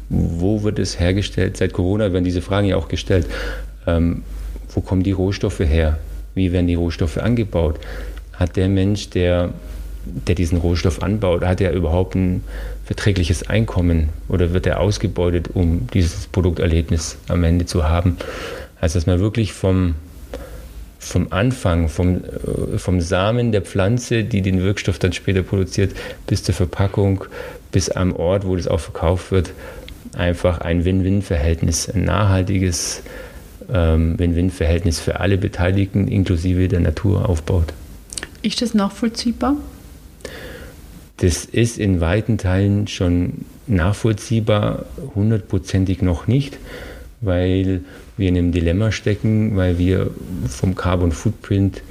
Wo 0.08 0.62
wird 0.62 0.78
es 0.78 1.00
hergestellt? 1.00 1.56
Seit 1.56 1.72
Corona 1.72 2.12
werden 2.12 2.24
diese 2.24 2.42
Fragen 2.42 2.66
ja 2.66 2.76
auch 2.76 2.88
gestellt. 2.88 3.26
Ähm, 3.86 4.22
wo 4.74 4.80
kommen 4.80 5.02
die 5.02 5.12
Rohstoffe 5.12 5.60
her? 5.60 5.98
Wie 6.34 6.52
werden 6.52 6.66
die 6.66 6.74
Rohstoffe 6.74 7.18
angebaut? 7.18 7.78
Hat 8.34 8.56
der 8.56 8.68
Mensch, 8.68 9.10
der, 9.10 9.50
der 10.04 10.34
diesen 10.34 10.58
Rohstoff 10.58 11.02
anbaut, 11.02 11.44
hat 11.44 11.60
er 11.60 11.72
überhaupt 11.72 12.14
ein 12.14 12.42
verträgliches 12.92 13.48
Einkommen 13.48 14.10
oder 14.28 14.52
wird 14.52 14.66
er 14.66 14.78
ausgebeutet, 14.78 15.48
um 15.54 15.86
dieses 15.94 16.26
Produkterlebnis 16.26 17.16
am 17.28 17.42
Ende 17.42 17.64
zu 17.64 17.88
haben? 17.88 18.18
Also 18.82 18.98
dass 18.98 19.06
man 19.06 19.18
wirklich 19.18 19.54
vom, 19.54 19.94
vom 20.98 21.28
Anfang, 21.30 21.88
vom, 21.88 22.16
äh, 22.16 22.76
vom 22.76 23.00
Samen 23.00 23.50
der 23.50 23.62
Pflanze, 23.62 24.24
die 24.24 24.42
den 24.42 24.62
Wirkstoff 24.62 24.98
dann 24.98 25.14
später 25.14 25.42
produziert, 25.42 25.92
bis 26.26 26.42
zur 26.42 26.54
Verpackung, 26.54 27.24
bis 27.70 27.88
am 27.88 28.14
Ort, 28.14 28.46
wo 28.46 28.56
das 28.56 28.68
auch 28.68 28.80
verkauft 28.80 29.32
wird, 29.32 29.52
einfach 30.14 30.60
ein 30.60 30.84
Win-Win-Verhältnis, 30.84 31.88
ein 31.88 32.04
nachhaltiges 32.04 33.02
ähm, 33.72 34.18
Win-Win-Verhältnis 34.18 35.00
für 35.00 35.18
alle 35.18 35.38
Beteiligten 35.38 36.08
inklusive 36.08 36.68
der 36.68 36.80
Natur 36.80 37.26
aufbaut. 37.26 37.72
Ist 38.42 38.60
das 38.60 38.74
nachvollziehbar? 38.74 39.56
Das 41.18 41.44
ist 41.44 41.78
in 41.78 42.00
weiten 42.00 42.38
Teilen 42.38 42.88
schon 42.88 43.44
nachvollziehbar, 43.66 44.86
hundertprozentig 45.14 46.02
noch 46.02 46.26
nicht, 46.26 46.58
weil 47.20 47.82
wir 48.16 48.28
in 48.28 48.36
einem 48.36 48.52
Dilemma 48.52 48.92
stecken, 48.92 49.56
weil 49.56 49.78
wir 49.78 50.10
vom 50.48 50.74
Carbon 50.74 51.12
Footprint 51.12 51.82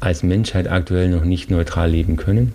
als 0.00 0.22
Menschheit 0.22 0.68
aktuell 0.68 1.08
noch 1.08 1.24
nicht 1.24 1.50
neutral 1.50 1.90
leben 1.90 2.16
können. 2.16 2.52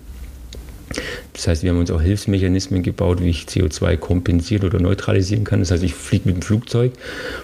Das 1.32 1.48
heißt, 1.48 1.62
wir 1.62 1.70
haben 1.70 1.78
uns 1.78 1.90
auch 1.90 2.02
Hilfsmechanismen 2.02 2.82
gebaut, 2.82 3.22
wie 3.22 3.30
ich 3.30 3.44
CO2 3.44 3.96
kompensieren 3.96 4.66
oder 4.66 4.78
neutralisieren 4.78 5.44
kann. 5.44 5.60
Das 5.60 5.70
heißt, 5.70 5.82
ich 5.82 5.94
fliege 5.94 6.28
mit 6.28 6.36
dem 6.36 6.42
Flugzeug, 6.42 6.92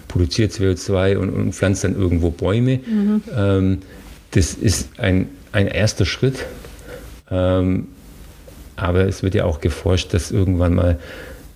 produziere 0.07 0.49
CO2 0.49 1.17
und, 1.17 1.31
und 1.31 1.55
pflanze 1.55 1.89
dann 1.89 1.99
irgendwo 1.99 2.31
Bäume. 2.31 2.81
Mhm. 2.87 3.23
Ähm, 3.35 3.79
das 4.33 4.55
ist 4.55 4.91
ein, 4.99 5.29
ein 5.53 5.67
erster 5.67 6.05
Schritt. 6.05 6.45
Ähm, 7.31 7.89
aber 8.79 9.07
es 9.07 9.23
wird 9.23 9.35
ja 9.35 9.45
auch 9.45 9.61
geforscht, 9.61 10.15
dass 10.15 10.31
irgendwann 10.31 10.75
mal 10.75 10.99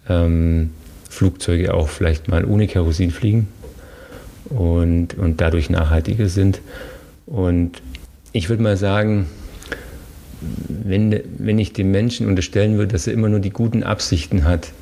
ähm, 0.09 0.71
Flugzeuge 1.09 1.73
auch 1.73 1.89
vielleicht 1.89 2.29
mal 2.29 2.45
ohne 2.45 2.67
Kerosin 2.67 3.11
fliegen 3.11 3.49
und, 4.47 5.15
und 5.15 5.41
dadurch 5.41 5.71
nachhaltiger 5.71 6.29
sind. 6.29 6.61
Und 7.27 7.81
ich 8.33 8.49
würde 8.49 8.63
mal 8.63 8.77
sagen, 8.77 9.27
wenn, 10.41 11.21
wenn 11.39 11.59
ich 11.59 11.73
dem 11.73 11.93
Menschen 11.93 12.27
unterstellen 12.27 12.77
würde, 12.77 12.93
dass 12.93 13.07
er 13.07 13.13
immer 13.13 13.29
nur 13.29 13.41
die 13.41 13.51
guten 13.51 13.85
Absichten 13.85 14.45
hat, 14.45 14.73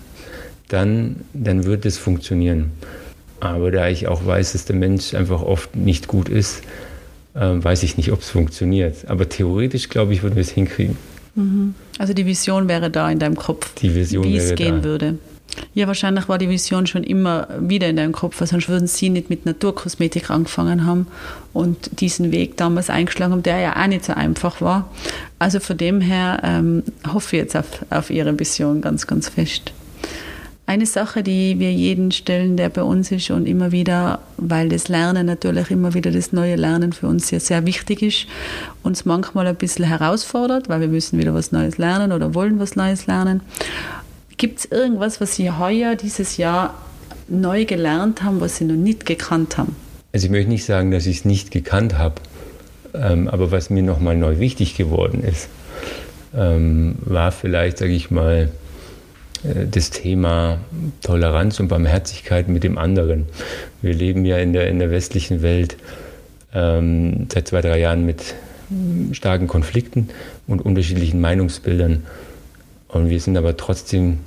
dann, 0.68 1.16
dann 1.35 1.64
wird 1.64 1.85
es 1.85 1.98
funktionieren. 1.98 2.70
Aber 3.40 3.70
da 3.70 3.88
ich 3.88 4.09
auch 4.09 4.24
weiß, 4.24 4.53
dass 4.53 4.64
der 4.64 4.76
Mensch 4.76 5.14
einfach 5.14 5.42
oft 5.42 5.76
nicht 5.76 6.09
gut 6.09 6.29
ist, 6.29 6.62
äh, 7.35 7.40
weiß 7.40 7.83
ich 7.83 7.98
nicht, 7.98 8.12
ob 8.12 8.20
es 8.20 8.31
funktioniert. 8.31 9.09
Aber 9.09 9.29
theoretisch, 9.29 9.90
glaube 9.90 10.14
ich, 10.14 10.22
würden 10.22 10.37
wir 10.37 10.42
es 10.42 10.50
hinkriegen. 10.50 10.96
Also 11.98 12.12
die 12.12 12.26
Vision 12.26 12.68
wäre 12.68 12.90
da 12.90 13.11
in 13.11 13.18
deinem 13.18 13.37
Kopf, 13.37 13.74
die 13.74 13.94
Vision 13.94 14.24
wie 14.24 14.37
es 14.37 14.55
gehen 14.55 14.79
da. 14.79 14.85
würde. 14.85 15.18
Ja, 15.74 15.87
wahrscheinlich 15.87 16.29
war 16.29 16.38
die 16.38 16.48
Vision 16.48 16.87
schon 16.87 17.03
immer 17.05 17.48
wieder 17.61 17.88
in 17.88 17.96
deinem 17.96 18.12
Kopf, 18.12 18.44
sonst 18.44 18.68
würden 18.68 18.87
sie 18.87 19.11
nicht 19.11 19.31
mit 19.31 19.46
Naturkosmetik 19.46 20.31
angefangen 20.31 20.87
haben 20.87 21.07
und 21.53 22.00
diesen 22.00 22.33
Weg 22.33 22.57
damals 22.57 22.90
eingeschlagen 22.90 23.33
haben, 23.33 23.42
der 23.42 23.59
ja 23.59 23.83
auch 23.83 23.87
nicht 23.87 24.05
so 24.05 24.12
einfach 24.12 24.61
war. 24.61 24.90
Also 25.38 25.61
von 25.61 25.76
dem 25.76 26.00
her 26.00 26.40
ähm, 26.44 26.83
hoffe 27.12 27.37
ich 27.37 27.42
jetzt 27.42 27.57
auf, 27.57 27.66
auf 27.90 28.11
ihre 28.11 28.38
Vision 28.38 28.81
ganz, 28.81 29.07
ganz 29.07 29.29
fest. 29.29 29.72
Eine 30.70 30.87
Sache, 30.87 31.24
die 31.24 31.59
wir 31.59 31.72
jeden 31.72 32.12
stellen, 32.12 32.56
der 32.56 32.68
bei 32.68 32.85
uns 32.85 33.11
ist 33.11 33.28
und 33.33 33.48
immer 33.48 33.72
wieder, 33.72 34.20
weil 34.37 34.68
das 34.68 34.87
Lernen 34.87 35.26
natürlich 35.26 35.68
immer 35.68 35.94
wieder 35.94 36.12
das 36.12 36.33
neue 36.33 36.54
Lernen 36.54 36.92
für 36.92 37.09
uns 37.09 37.28
ja 37.33 37.40
sehr 37.40 37.66
wichtig 37.66 38.02
ist, 38.02 38.26
uns 38.85 39.04
manchmal 39.04 39.48
ein 39.48 39.56
bisschen 39.56 39.85
herausfordert, 39.87 40.68
weil 40.68 40.80
wir 40.80 40.87
müssen 40.87 41.18
wieder 41.18 41.35
was 41.35 41.50
Neues 41.50 41.76
lernen 41.76 42.12
oder 42.12 42.37
wollen 42.37 42.61
was 42.61 42.76
Neues 42.76 43.09
lernen. 43.09 43.40
Gibt 44.37 44.61
es 44.61 44.64
irgendwas, 44.66 45.20
was 45.20 45.35
Sie 45.35 45.50
heuer, 45.50 45.96
dieses 45.96 46.37
Jahr 46.37 46.74
neu 47.26 47.64
gelernt 47.64 48.22
haben, 48.22 48.40
was 48.40 48.59
Sie 48.59 48.64
noch 48.64 48.76
nicht 48.76 49.06
gekannt 49.06 49.59
haben? 49.59 49.74
Also 50.12 50.26
ich 50.26 50.30
möchte 50.30 50.50
nicht 50.50 50.64
sagen, 50.64 50.92
dass 50.92 51.06
ich 51.06 51.16
es 51.16 51.24
nicht 51.24 51.50
gekannt 51.50 51.98
habe, 51.98 52.14
ähm, 52.94 53.26
aber 53.26 53.50
was 53.50 53.70
mir 53.70 53.83
nochmal 53.83 54.16
neu 54.16 54.38
wichtig 54.38 54.76
geworden 54.76 55.24
ist, 55.24 55.48
ähm, 56.33 56.94
war 57.00 57.33
vielleicht, 57.33 57.78
sage 57.78 57.90
ich 57.92 58.12
mal, 58.12 58.50
das 59.42 59.90
Thema 59.90 60.59
Toleranz 61.03 61.61
und 61.61 61.68
Barmherzigkeit 61.68 62.48
mit 62.48 62.62
dem 62.62 62.79
anderen. 62.79 63.26
Wir 63.83 63.94
leben 63.94 64.24
ja 64.24 64.37
in 64.38 64.53
der, 64.53 64.68
in 64.68 64.79
der 64.79 64.90
westlichen 64.90 65.42
Welt 65.42 65.76
ähm, 66.55 67.26
seit 67.33 67.48
zwei, 67.48 67.61
drei 67.61 67.79
Jahren 67.79 68.05
mit 68.05 68.35
starken 69.12 69.46
Konflikten 69.46 70.11
und 70.46 70.61
unterschiedlichen 70.61 71.20
Meinungsbildern. 71.20 72.05
Und 72.88 73.09
wir 73.09 73.20
sind 73.20 73.37
aber 73.37 73.57
trotzdem 73.57 74.18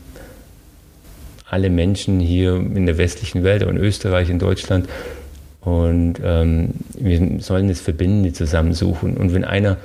alle 1.50 1.70
Menschen 1.70 2.20
hier 2.20 2.56
in 2.56 2.86
der 2.86 2.98
westlichen 2.98 3.44
Welt, 3.44 3.62
in 3.62 3.78
Österreich, 3.78 4.30
in 4.30 4.40
Deutschland. 4.40 4.90
Und 5.62 6.16
ähm, 6.24 6.72
wir 6.98 7.40
sollen 7.40 7.68
das 7.70 7.80
Verbindende 7.80 8.34
zusammensuchen. 8.34 9.16
Und 9.16 9.34
wenn 9.34 9.46
einer 9.46 9.78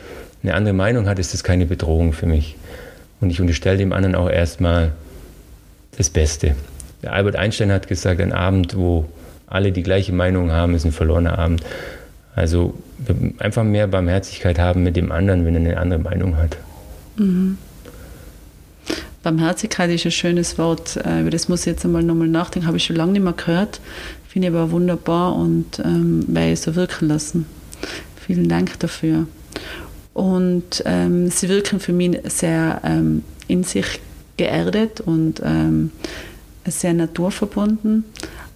eine 0.42 0.54
andere 0.54 0.74
Meinung 0.74 1.08
hat, 1.08 1.18
ist 1.18 1.34
das 1.34 1.42
keine 1.44 1.66
Bedrohung 1.66 2.12
für 2.12 2.26
mich. 2.26 2.56
Und 3.20 3.30
ich 3.30 3.40
unterstelle 3.40 3.78
dem 3.78 3.92
anderen 3.92 4.14
auch 4.14 4.30
erstmal 4.30 4.92
das 5.98 6.10
Beste. 6.10 6.54
Der 7.02 7.12
Albert 7.12 7.36
Einstein 7.36 7.70
hat 7.72 7.88
gesagt, 7.88 8.20
ein 8.20 8.32
Abend, 8.32 8.76
wo 8.76 9.04
alle 9.46 9.72
die 9.72 9.82
gleiche 9.82 10.12
Meinung 10.12 10.52
haben, 10.52 10.74
ist 10.74 10.84
ein 10.84 10.92
verlorener 10.92 11.38
Abend. 11.38 11.62
Also 12.34 12.74
einfach 13.38 13.64
mehr 13.64 13.88
Barmherzigkeit 13.88 14.58
haben 14.58 14.82
mit 14.84 14.96
dem 14.96 15.10
anderen, 15.10 15.44
wenn 15.44 15.54
er 15.54 15.60
eine 15.60 15.76
andere 15.78 16.00
Meinung 16.00 16.36
hat. 16.36 16.56
Mhm. 17.16 17.58
Barmherzigkeit 19.22 19.90
ist 19.90 20.04
ein 20.04 20.12
schönes 20.12 20.56
Wort. 20.58 20.96
Äh, 21.04 21.22
über 21.22 21.30
das 21.30 21.48
muss 21.48 21.60
ich 21.60 21.66
jetzt 21.66 21.84
einmal 21.84 22.02
nochmal 22.02 22.28
nachdenken. 22.28 22.68
Habe 22.68 22.76
ich 22.76 22.84
schon 22.84 22.96
lange 22.96 23.12
nicht 23.12 23.24
mehr 23.24 23.32
gehört. 23.32 23.80
Finde 24.28 24.48
ich 24.48 24.54
aber 24.54 24.70
wunderbar 24.70 25.34
und 25.34 25.80
ähm, 25.80 26.24
werde 26.28 26.52
ich 26.52 26.60
so 26.60 26.76
wirken 26.76 27.08
lassen. 27.08 27.46
Vielen 28.24 28.48
Dank 28.48 28.78
dafür. 28.78 29.26
Und 30.14 30.82
ähm, 30.84 31.28
sie 31.30 31.48
wirken 31.48 31.80
für 31.80 31.92
mich 31.92 32.18
sehr 32.24 32.80
ähm, 32.84 33.24
in 33.48 33.64
sich 33.64 34.00
geerdet 34.38 35.02
und 35.02 35.42
ähm, 35.44 35.90
sehr 36.66 36.94
naturverbunden. 36.94 38.04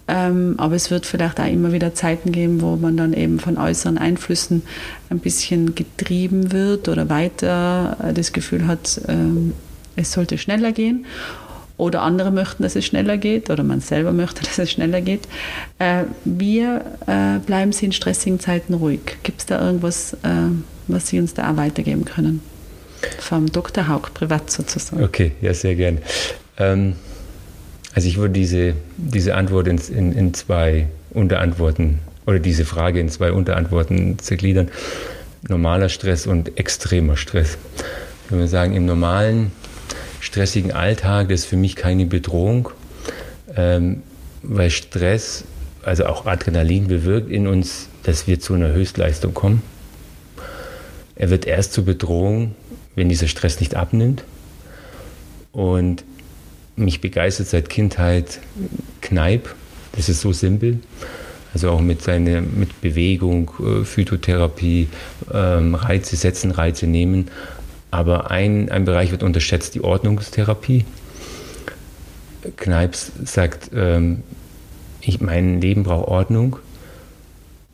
Ähm, 0.07 0.55
aber 0.57 0.75
es 0.75 0.91
wird 0.91 1.05
vielleicht 1.05 1.39
auch 1.39 1.47
immer 1.47 1.71
wieder 1.71 1.93
Zeiten 1.93 2.31
geben, 2.31 2.61
wo 2.61 2.75
man 2.75 2.97
dann 2.97 3.13
eben 3.13 3.39
von 3.39 3.57
äußeren 3.57 3.97
Einflüssen 3.97 4.63
ein 5.09 5.19
bisschen 5.19 5.75
getrieben 5.75 6.51
wird 6.51 6.89
oder 6.89 7.09
weiter 7.09 7.97
äh, 8.03 8.13
das 8.13 8.33
Gefühl 8.33 8.67
hat, 8.67 8.99
ähm, 9.07 9.53
es 9.95 10.11
sollte 10.11 10.37
schneller 10.37 10.71
gehen. 10.71 11.05
Oder 11.75 12.03
andere 12.03 12.31
möchten, 12.31 12.63
dass 12.63 12.75
es 12.75 12.85
schneller 12.85 13.17
geht, 13.17 13.49
oder 13.49 13.63
man 13.63 13.79
selber 13.79 14.11
möchte, 14.11 14.41
dass 14.43 14.59
es 14.59 14.71
schneller 14.71 15.01
geht. 15.01 15.27
Äh, 15.79 16.03
wir 16.25 16.83
äh, 17.07 17.39
bleiben 17.39 17.71
Sie 17.71 17.85
in 17.85 17.93
stressigen 17.93 18.39
Zeiten 18.39 18.73
ruhig. 18.73 18.99
Gibt 19.23 19.39
es 19.39 19.45
da 19.45 19.65
irgendwas, 19.65 20.13
äh, 20.23 20.51
was 20.87 21.07
Sie 21.07 21.19
uns 21.19 21.33
da 21.33 21.51
auch 21.51 21.57
weitergeben 21.57 22.03
können? 22.03 22.41
Vom 23.19 23.51
Dr. 23.51 23.87
Haug 23.87 24.13
privat 24.13 24.51
sozusagen. 24.51 25.03
Okay, 25.03 25.31
ja, 25.41 25.53
sehr 25.53 25.75
gern. 25.75 25.99
Ähm, 26.57 26.95
also 27.93 28.07
ich 28.07 28.17
würde 28.17 28.33
diese, 28.33 28.73
diese 28.97 29.35
Antwort 29.35 29.67
in, 29.67 29.77
in, 29.77 30.13
in 30.13 30.33
zwei 30.33 30.87
Unterantworten 31.11 31.99
oder 32.25 32.39
diese 32.39 32.65
Frage 32.65 32.99
in 32.99 33.09
zwei 33.09 33.31
Unterantworten 33.31 34.17
zergliedern. 34.19 34.69
Normaler 35.47 35.89
Stress 35.89 36.25
und 36.25 36.57
extremer 36.57 37.17
Stress. 37.17 37.57
Ich 38.25 38.31
würde 38.31 38.47
sagen, 38.47 38.73
im 38.73 38.85
normalen, 38.85 39.51
stressigen 40.21 40.71
Alltag, 40.71 41.29
das 41.29 41.41
ist 41.41 41.45
für 41.47 41.57
mich 41.57 41.75
keine 41.75 42.05
Bedrohung, 42.05 42.69
ähm, 43.55 44.01
weil 44.41 44.69
Stress, 44.69 45.43
also 45.83 46.05
auch 46.05 46.25
Adrenalin 46.25 46.87
bewirkt 46.87 47.29
in 47.29 47.45
uns, 47.45 47.89
dass 48.03 48.25
wir 48.25 48.39
zu 48.39 48.53
einer 48.53 48.71
Höchstleistung 48.71 49.33
kommen. 49.33 49.61
Er 51.15 51.29
wird 51.29 51.45
erst 51.45 51.73
zur 51.73 51.85
Bedrohung, 51.85 52.55
wenn 52.95 53.09
dieser 53.09 53.27
Stress 53.27 53.59
nicht 53.59 53.75
abnimmt. 53.75 54.23
Und 55.51 56.03
mich 56.75 57.01
begeistert 57.01 57.47
seit 57.47 57.69
Kindheit 57.69 58.39
Kneipp. 59.01 59.53
Das 59.95 60.09
ist 60.09 60.21
so 60.21 60.31
simpel. 60.33 60.79
Also 61.53 61.69
auch 61.69 61.81
mit, 61.81 62.01
seine, 62.01 62.41
mit 62.41 62.81
Bewegung, 62.81 63.51
äh, 63.59 63.83
Phytotherapie, 63.83 64.89
ähm, 65.31 65.75
Reize 65.75 66.15
setzen, 66.15 66.49
Reize 66.49 66.87
nehmen. 66.87 67.29
Aber 67.91 68.31
ein, 68.31 68.71
ein 68.71 68.85
Bereich 68.85 69.11
wird 69.11 69.21
unterschätzt, 69.21 69.75
die 69.75 69.83
Ordnungstherapie. 69.83 70.85
Kneips 72.57 73.11
sagt, 73.23 73.69
ähm, 73.75 74.23
ich, 75.01 75.21
mein 75.21 75.61
Leben 75.61 75.83
braucht 75.83 76.07
Ordnung 76.07 76.57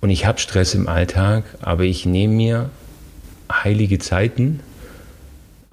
und 0.02 0.10
ich 0.10 0.26
habe 0.26 0.40
Stress 0.40 0.74
im 0.74 0.88
Alltag, 0.88 1.44
aber 1.62 1.84
ich 1.84 2.06
nehme 2.06 2.34
mir 2.34 2.70
heilige 3.52 4.00
Zeiten, 4.00 4.60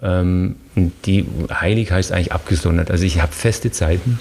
ähm, 0.03 0.57
die 0.75 1.27
heilig 1.51 1.91
heißt 1.91 2.13
eigentlich 2.13 2.33
abgesondert. 2.33 2.91
Also 2.91 3.05
ich 3.05 3.21
habe 3.21 3.33
feste 3.33 3.71
Zeiten, 3.71 4.19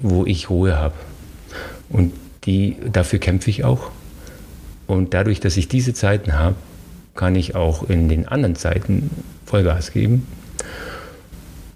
wo 0.00 0.26
ich 0.26 0.50
Ruhe 0.50 0.76
habe. 0.76 0.94
Und 1.88 2.12
die, 2.44 2.76
dafür 2.92 3.18
kämpfe 3.18 3.50
ich 3.50 3.64
auch. 3.64 3.90
Und 4.86 5.14
dadurch, 5.14 5.40
dass 5.40 5.56
ich 5.56 5.68
diese 5.68 5.94
Zeiten 5.94 6.34
habe, 6.34 6.56
kann 7.14 7.34
ich 7.36 7.54
auch 7.54 7.88
in 7.88 8.08
den 8.08 8.28
anderen 8.28 8.56
Zeiten 8.56 9.10
Vollgas 9.46 9.92
geben. 9.92 10.26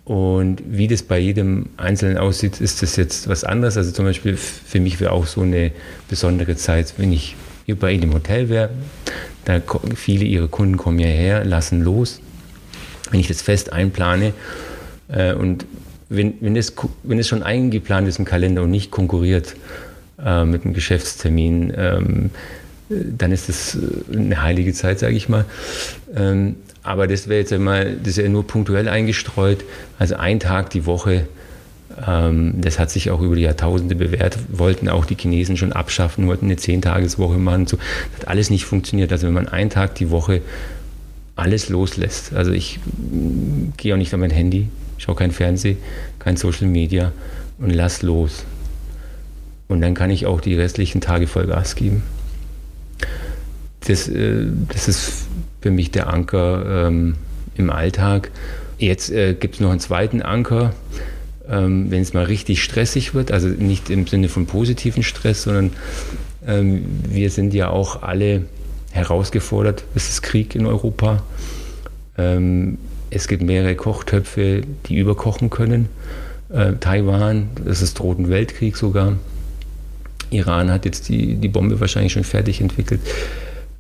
Und 0.05 0.63
wie 0.67 0.87
das 0.87 1.03
bei 1.03 1.19
jedem 1.19 1.67
Einzelnen 1.79 2.19
aussieht, 2.19 2.61
ist 2.61 2.83
das 2.83 2.97
jetzt 2.97 3.29
was 3.29 3.45
anderes. 3.45 3.77
Also 3.79 3.93
zum 3.93 4.05
Beispiel 4.05 4.37
für 4.37 4.81
mich 4.81 5.01
wäre 5.01 5.13
auch 5.13 5.27
so 5.27 5.41
eine 5.41 5.73
besondere 6.09 6.57
Zeit, 6.57 6.95
wenn 6.99 7.13
ich 7.13 7.37
hier 7.65 7.79
bei 7.79 7.93
Ihnen 7.93 8.05
im 8.05 8.15
Hotel 8.15 8.51
wäre. 8.51 8.71
Da 9.47 9.61
viele 9.95 10.25
Ihrer 10.25 10.49
Kunden 10.49 10.77
kommen 10.77 10.99
hierher, 10.99 11.45
lassen 11.45 11.83
los 11.83 12.21
wenn 13.11 13.21
ich 13.21 13.29
das 13.29 13.43
fest 13.43 13.73
einplane 13.73 14.33
äh, 15.09 15.35
und 15.35 15.67
wenn, 16.09 16.35
wenn, 16.41 16.55
das, 16.55 16.73
wenn 17.03 17.19
das 17.19 17.29
schon 17.29 17.43
eingeplant 17.43 18.09
ist 18.09 18.19
im 18.19 18.25
Kalender 18.25 18.63
und 18.63 18.71
nicht 18.71 18.91
konkurriert 18.91 19.57
äh, 20.25 20.45
mit 20.45 20.65
einem 20.65 20.75
Geschäftstermin, 20.75 21.73
ähm, 21.77 22.31
dann 22.89 23.33
ist 23.33 23.49
das 23.49 23.77
äh, 23.77 24.17
eine 24.17 24.43
heilige 24.43 24.73
Zeit, 24.73 24.99
sage 24.99 25.15
ich 25.15 25.29
mal. 25.29 25.45
Ähm, 26.15 26.57
aber 26.83 27.07
das 27.07 27.29
wäre 27.29 27.41
jetzt 27.41 27.53
einmal, 27.53 27.97
das 27.97 28.11
ist 28.11 28.19
ja 28.19 28.29
nur 28.29 28.47
punktuell 28.47 28.89
eingestreut. 28.89 29.65
Also 29.99 30.17
ein 30.17 30.39
Tag 30.39 30.71
die 30.71 30.85
Woche, 30.85 31.27
ähm, 32.07 32.55
das 32.59 32.79
hat 32.79 32.91
sich 32.91 33.11
auch 33.11 33.21
über 33.21 33.37
die 33.37 33.43
Jahrtausende 33.43 33.95
bewährt. 33.95 34.39
Wollten 34.53 34.89
auch 34.89 35.07
die 35.07 35.17
Chinesen 35.17 35.57
schon 35.57 35.73
abschaffen, 35.73 36.27
wollten 36.27 36.47
eine 36.47 36.57
Zehntageswoche 36.57 37.39
machen. 37.39 37.67
So. 37.67 37.79
Das 38.13 38.21
hat 38.21 38.29
alles 38.29 38.51
nicht 38.51 38.67
funktioniert. 38.67 39.13
Also 39.13 39.27
wenn 39.27 39.35
man 39.35 39.49
einen 39.49 39.71
Tag 39.71 39.95
die 39.95 40.11
Woche 40.11 40.43
alles 41.37 41.69
loslässt. 41.69 42.33
Also 42.33 42.53
ich 42.53 42.81
gehe 43.77 43.95
auch 43.95 43.99
nicht 43.99 44.15
an 44.15 44.21
mein 44.21 44.31
Handy, 44.31 44.69
schaue 44.99 45.17
kein 45.17 45.31
Fernsehen, 45.31 45.79
kein 46.19 46.37
Social 46.37 46.69
Media 46.69 47.13
und 47.59 47.71
lass 47.71 48.03
los. 48.03 48.45
Und 49.69 49.81
dann 49.81 49.95
kann 49.95 50.11
ich 50.11 50.27
auch 50.27 50.41
die 50.41 50.55
restlichen 50.55 51.01
Tage 51.01 51.27
Vollgas 51.27 51.75
geben. 51.75 52.03
Das, 53.87 54.09
äh, 54.09 54.47
das 54.69 54.89
ist 54.89 55.27
für 55.61 55.71
mich 55.71 55.91
der 55.91 56.13
Anker 56.13 56.87
ähm, 56.87 57.17
im 57.57 57.71
Alltag. 57.71 58.31
Jetzt 58.79 59.11
äh, 59.11 59.35
gibt 59.35 59.55
es 59.55 59.61
noch 59.61 59.71
einen 59.71 59.81
zweiten 59.81 60.23
Anker, 60.23 60.75
ähm, 61.49 61.91
wenn 61.91 62.03
es 62.03 62.13
mal 62.13 62.25
richtig 62.25 62.63
stressig 62.63 63.15
wird, 63.15 63.33
also 63.33 63.49
nicht 63.49 63.91
im 63.91 64.07
Sinne 64.07 64.29
von 64.29 64.47
positiven 64.47 65.03
Stress, 65.03 65.45
sondern 65.45 65.73
ähm, 66.47 66.85
wir 67.09 67.31
sind 67.31 67.55
ja 67.55 67.71
auch 67.71 68.03
alle 68.03 68.45
herausgefordert. 68.95 69.85
Es 69.95 70.09
ist 70.09 70.23
Krieg 70.23 70.55
in 70.55 70.67
Europa. 70.67 71.23
Ähm, 72.17 72.79
es 73.11 73.29
gibt 73.29 73.43
mehrere 73.43 73.75
Kochtöpfe, 73.75 74.63
die 74.87 74.97
überkochen 74.97 75.51
können. 75.51 75.89
Äh, 76.49 76.75
Taiwan, 76.81 77.49
das 77.65 77.83
ist 77.83 78.01
Roten 78.01 78.29
Weltkrieg 78.29 78.77
sogar. 78.77 79.17
Iran 80.31 80.71
hat 80.71 80.85
jetzt 80.85 81.09
die, 81.09 81.35
die 81.35 81.49
Bombe 81.49 81.81
wahrscheinlich 81.81 82.13
schon 82.13 82.25
fertig 82.25 82.61
entwickelt. 82.61 83.01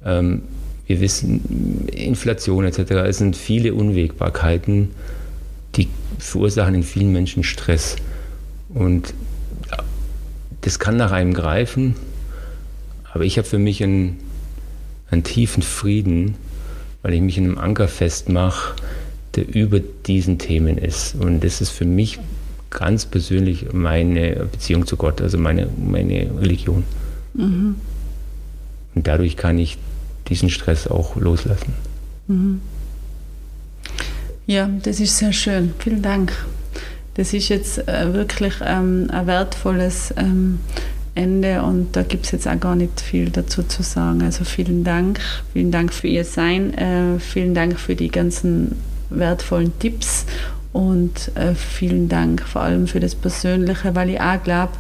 Ähm, 0.05 0.43
wir 0.87 1.01
wissen, 1.01 1.89
Inflation 1.89 2.65
etc. 2.65 2.79
Es 3.07 3.19
sind 3.19 3.37
viele 3.37 3.73
Unwägbarkeiten, 3.73 4.91
die 5.77 5.89
verursachen 6.19 6.75
in 6.75 6.83
vielen 6.83 7.13
Menschen 7.13 7.43
Stress. 7.45 7.97
Und 8.69 9.15
das 10.61 10.79
kann 10.79 10.97
nach 10.97 11.13
einem 11.13 11.35
greifen, 11.35 11.95
aber 13.13 13.25
ich 13.25 13.39
habe 13.39 13.47
für 13.47 13.59
mich 13.59 13.83
einen, 13.83 14.19
einen 15.15 15.25
tiefen 15.25 15.63
Frieden, 15.63 16.35
weil 17.03 17.15
ich 17.15 17.21
mich 17.21 17.39
in 17.39 17.45
einem 17.45 17.59
Anker 17.59 17.89
festmache, 17.89 18.75
der 19.35 19.49
über 19.49 19.81
diesen 19.81 20.39
Themen 20.39 20.77
ist. 20.79 21.15
Und 21.15 21.43
das 21.43 21.61
ist 21.61 21.71
für 21.71 21.85
mich 21.85 22.19
ganz 22.71 23.07
persönlich 23.07 23.73
meine 23.73 24.47
Beziehung 24.51 24.87
zu 24.87 24.97
Gott, 24.97 25.21
also 25.21 25.39
meine, 25.39 25.69
meine 25.79 26.31
Religion. 26.39 26.85
Mhm. 27.35 27.77
Und 28.95 29.07
dadurch 29.07 29.37
kann 29.37 29.59
ich 29.59 29.79
diesen 30.29 30.51
Stress 30.51 30.87
auch 30.87 31.17
loslassen. 31.17 31.73
Mhm. 32.27 32.61
Ja, 34.47 34.69
das 34.83 35.01
ist 35.01 35.17
sehr 35.19 35.33
schön. 35.33 35.73
Vielen 35.79 36.03
Dank. 36.03 36.33
Das 37.15 37.33
ist 37.33 37.49
jetzt 37.49 37.87
äh, 37.89 38.13
wirklich 38.13 38.55
ähm, 38.65 39.09
ein 39.11 39.27
wertvolles 39.27 40.13
ähm, 40.17 40.59
Ende 41.15 41.63
und 41.63 41.95
da 41.95 42.03
gibt 42.03 42.27
es 42.27 42.33
jetzt 42.33 42.49
auch 42.49 42.59
gar 42.59 42.75
nicht 42.75 43.01
viel 43.01 43.31
dazu 43.31 43.63
zu 43.63 43.83
sagen. 43.83 44.23
Also 44.23 44.45
vielen 44.45 44.85
Dank, 44.85 45.21
vielen 45.53 45.71
Dank 45.71 45.93
für 45.93 46.09
Ihr 46.09 46.25
Sein, 46.25 46.75
äh, 46.75 47.19
vielen 47.21 47.55
Dank 47.55 47.79
für 47.79 47.95
die 47.95 48.09
ganzen 48.09 48.77
wertvollen 49.11 49.73
Tipps 49.79 50.27
und 50.73 51.31
äh, 51.37 51.55
vielen 51.55 52.09
Dank 52.09 52.43
vor 52.43 52.63
allem 52.63 52.89
für 52.89 53.01
das 53.01 53.15
Persönliche, 53.15 53.95
weil 53.95 54.11
ich 54.11 54.21
auch 54.21 54.43
glaube, 54.43 54.73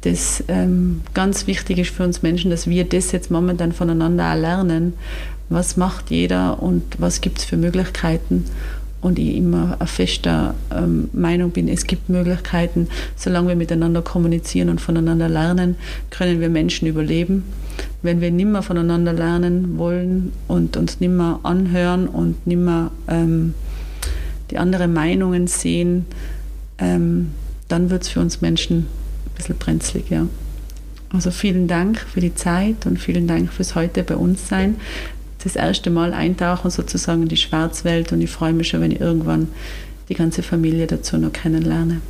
dass 0.00 0.42
ähm, 0.48 1.02
ganz 1.14 1.46
wichtig 1.46 1.78
ist 1.78 1.90
für 1.90 2.04
uns 2.04 2.22
Menschen, 2.22 2.50
dass 2.50 2.66
wir 2.66 2.84
das 2.84 3.12
jetzt 3.12 3.30
momentan 3.30 3.72
voneinander 3.72 4.34
lernen. 4.34 4.94
Was 5.50 5.76
macht 5.76 6.10
jeder 6.10 6.62
und 6.62 6.82
was 6.98 7.20
gibt 7.20 7.38
es 7.38 7.44
für 7.44 7.56
Möglichkeiten? 7.56 8.44
Und 9.00 9.18
ich 9.18 9.36
immer 9.36 9.76
eine 9.78 9.86
feste 9.86 10.54
ähm, 10.70 11.08
Meinung 11.12 11.52
bin, 11.52 11.68
es 11.68 11.86
gibt 11.86 12.10
Möglichkeiten, 12.10 12.88
solange 13.16 13.48
wir 13.48 13.56
miteinander 13.56 14.02
kommunizieren 14.02 14.68
und 14.68 14.80
voneinander 14.80 15.28
lernen, 15.28 15.76
können 16.10 16.40
wir 16.40 16.50
Menschen 16.50 16.86
überleben. 16.86 17.44
Wenn 18.02 18.20
wir 18.20 18.30
nimmer 18.30 18.62
voneinander 18.62 19.14
lernen 19.14 19.78
wollen 19.78 20.32
und 20.48 20.76
uns 20.76 21.00
nimmer 21.00 21.40
anhören 21.44 22.08
und 22.08 22.46
nimmer 22.46 22.90
ähm, 23.08 23.54
die 24.50 24.58
anderen 24.58 24.92
Meinungen 24.92 25.46
sehen, 25.46 26.04
ähm, 26.78 27.30
dann 27.68 27.88
wird 27.88 28.02
es 28.02 28.08
für 28.08 28.20
uns 28.20 28.42
Menschen 28.42 28.78
ein 28.80 29.34
bisschen 29.36 29.56
brenzlig, 29.56 30.10
ja. 30.10 30.26
Also 31.12 31.32
vielen 31.32 31.66
Dank 31.66 31.98
für 31.98 32.20
die 32.20 32.34
Zeit 32.34 32.86
und 32.86 32.98
vielen 32.98 33.26
Dank 33.26 33.52
fürs 33.52 33.74
heute 33.74 34.04
bei 34.04 34.14
uns 34.14 34.48
sein 34.48 34.76
das 35.42 35.56
erste 35.56 35.90
Mal 35.90 36.12
eintauchen 36.12 36.70
sozusagen 36.70 37.22
in 37.22 37.28
die 37.28 37.36
Schwarzwelt 37.36 38.12
und 38.12 38.20
ich 38.20 38.30
freue 38.30 38.52
mich 38.52 38.68
schon, 38.68 38.80
wenn 38.80 38.92
ich 38.92 39.00
irgendwann 39.00 39.48
die 40.08 40.14
ganze 40.14 40.42
Familie 40.42 40.86
dazu 40.86 41.16
noch 41.18 41.32
kennenlerne. 41.32 42.00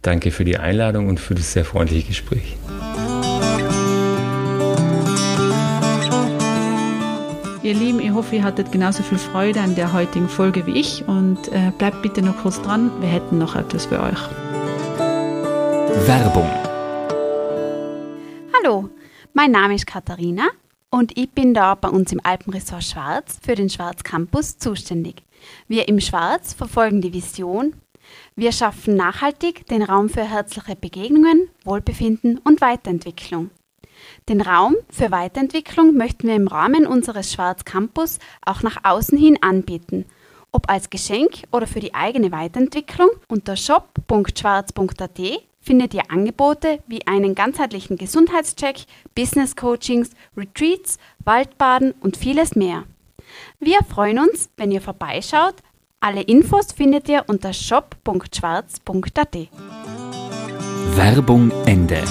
Danke 0.00 0.30
für 0.30 0.44
die 0.44 0.56
Einladung 0.56 1.08
und 1.08 1.20
für 1.20 1.34
das 1.34 1.52
sehr 1.52 1.64
freundliche 1.64 2.08
Gespräch. 2.08 2.56
Ihr 7.62 7.74
Lieben, 7.74 8.00
ich 8.00 8.10
hoffe, 8.10 8.36
ihr 8.36 8.42
hattet 8.42 8.72
genauso 8.72 9.04
viel 9.04 9.18
Freude 9.18 9.60
an 9.60 9.76
der 9.76 9.92
heutigen 9.92 10.28
Folge 10.28 10.66
wie 10.66 10.80
ich 10.80 11.06
und 11.06 11.38
äh, 11.52 11.70
bleibt 11.78 12.02
bitte 12.02 12.20
noch 12.20 12.36
kurz 12.38 12.60
dran, 12.60 12.90
wir 13.00 13.08
hätten 13.08 13.38
noch 13.38 13.54
etwas 13.54 13.86
für 13.86 14.00
euch. 14.00 14.18
Werbung. 16.06 16.50
Hallo, 18.52 18.88
mein 19.32 19.52
Name 19.52 19.76
ist 19.76 19.86
Katharina 19.86 20.48
und 20.92 21.18
ich 21.18 21.30
bin 21.30 21.54
da 21.54 21.74
bei 21.74 21.88
uns 21.88 22.12
im 22.12 22.20
Alpenresort 22.22 22.84
Schwarz 22.84 23.38
für 23.42 23.54
den 23.54 23.70
Schwarz 23.70 24.04
Campus 24.04 24.58
zuständig. 24.58 25.22
Wir 25.66 25.88
im 25.88 26.00
Schwarz 26.00 26.52
verfolgen 26.52 27.00
die 27.00 27.14
Vision. 27.14 27.72
Wir 28.36 28.52
schaffen 28.52 28.94
nachhaltig 28.94 29.66
den 29.66 29.82
Raum 29.82 30.10
für 30.10 30.22
herzliche 30.22 30.76
Begegnungen, 30.76 31.48
Wohlbefinden 31.64 32.38
und 32.38 32.60
Weiterentwicklung. 32.60 33.50
Den 34.28 34.42
Raum 34.42 34.76
für 34.90 35.10
Weiterentwicklung 35.10 35.96
möchten 35.96 36.28
wir 36.28 36.36
im 36.36 36.46
Rahmen 36.46 36.86
unseres 36.86 37.32
Schwarz 37.32 37.64
Campus 37.64 38.18
auch 38.44 38.62
nach 38.62 38.84
außen 38.84 39.16
hin 39.16 39.38
anbieten, 39.40 40.04
ob 40.52 40.68
als 40.68 40.90
Geschenk 40.90 41.44
oder 41.52 41.66
für 41.66 41.80
die 41.80 41.94
eigene 41.94 42.32
Weiterentwicklung 42.32 43.08
unter 43.28 43.56
shop.schwarz.at 43.56 45.20
findet 45.62 45.94
ihr 45.94 46.10
Angebote 46.10 46.80
wie 46.86 47.06
einen 47.06 47.34
ganzheitlichen 47.34 47.96
Gesundheitscheck, 47.96 48.84
Business 49.14 49.56
Coachings, 49.56 50.10
Retreats, 50.36 50.98
Waldbaden 51.24 51.92
und 52.00 52.16
vieles 52.16 52.54
mehr. 52.54 52.84
Wir 53.60 53.78
freuen 53.88 54.18
uns, 54.18 54.50
wenn 54.56 54.72
ihr 54.72 54.80
vorbeischaut. 54.80 55.54
Alle 56.00 56.22
Infos 56.22 56.72
findet 56.72 57.08
ihr 57.08 57.24
unter 57.28 57.52
shop.schwarz.at. 57.52 59.38
Werbung 60.96 61.52
Ende. 61.64 62.02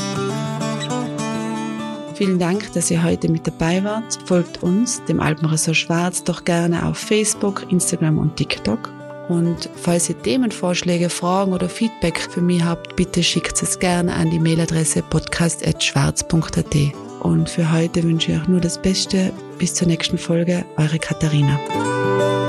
Vielen 2.15 2.39
Dank, 2.39 2.71
dass 2.73 2.89
ihr 2.89 3.03
heute 3.03 3.29
mit 3.29 3.45
dabei 3.45 3.83
wart. 3.83 4.17
Folgt 4.25 4.63
uns, 4.63 5.03
dem 5.05 5.19
Alpenressort 5.19 5.75
Schwarz, 5.75 6.23
doch 6.23 6.45
gerne 6.45 6.85
auf 6.85 6.97
Facebook, 6.97 7.69
Instagram 7.69 8.17
und 8.17 8.37
TikTok 8.37 9.00
und 9.31 9.69
falls 9.75 10.09
ihr 10.09 10.21
Themenvorschläge, 10.21 11.09
Fragen 11.09 11.53
oder 11.53 11.69
Feedback 11.69 12.19
für 12.19 12.41
mich 12.41 12.63
habt, 12.63 12.97
bitte 12.97 13.23
schickt 13.23 13.61
es 13.63 13.79
gerne 13.79 14.13
an 14.13 14.29
die 14.29 14.39
Mailadresse 14.39 15.01
podcast.schwarz.at. 15.03 16.75
Und 17.21 17.49
für 17.49 17.71
heute 17.71 18.03
wünsche 18.03 18.31
ich 18.31 18.41
euch 18.41 18.47
nur 18.47 18.59
das 18.59 18.81
Beste. 18.81 19.31
Bis 19.57 19.73
zur 19.73 19.87
nächsten 19.87 20.17
Folge, 20.17 20.65
eure 20.77 20.99
Katharina. 20.99 22.40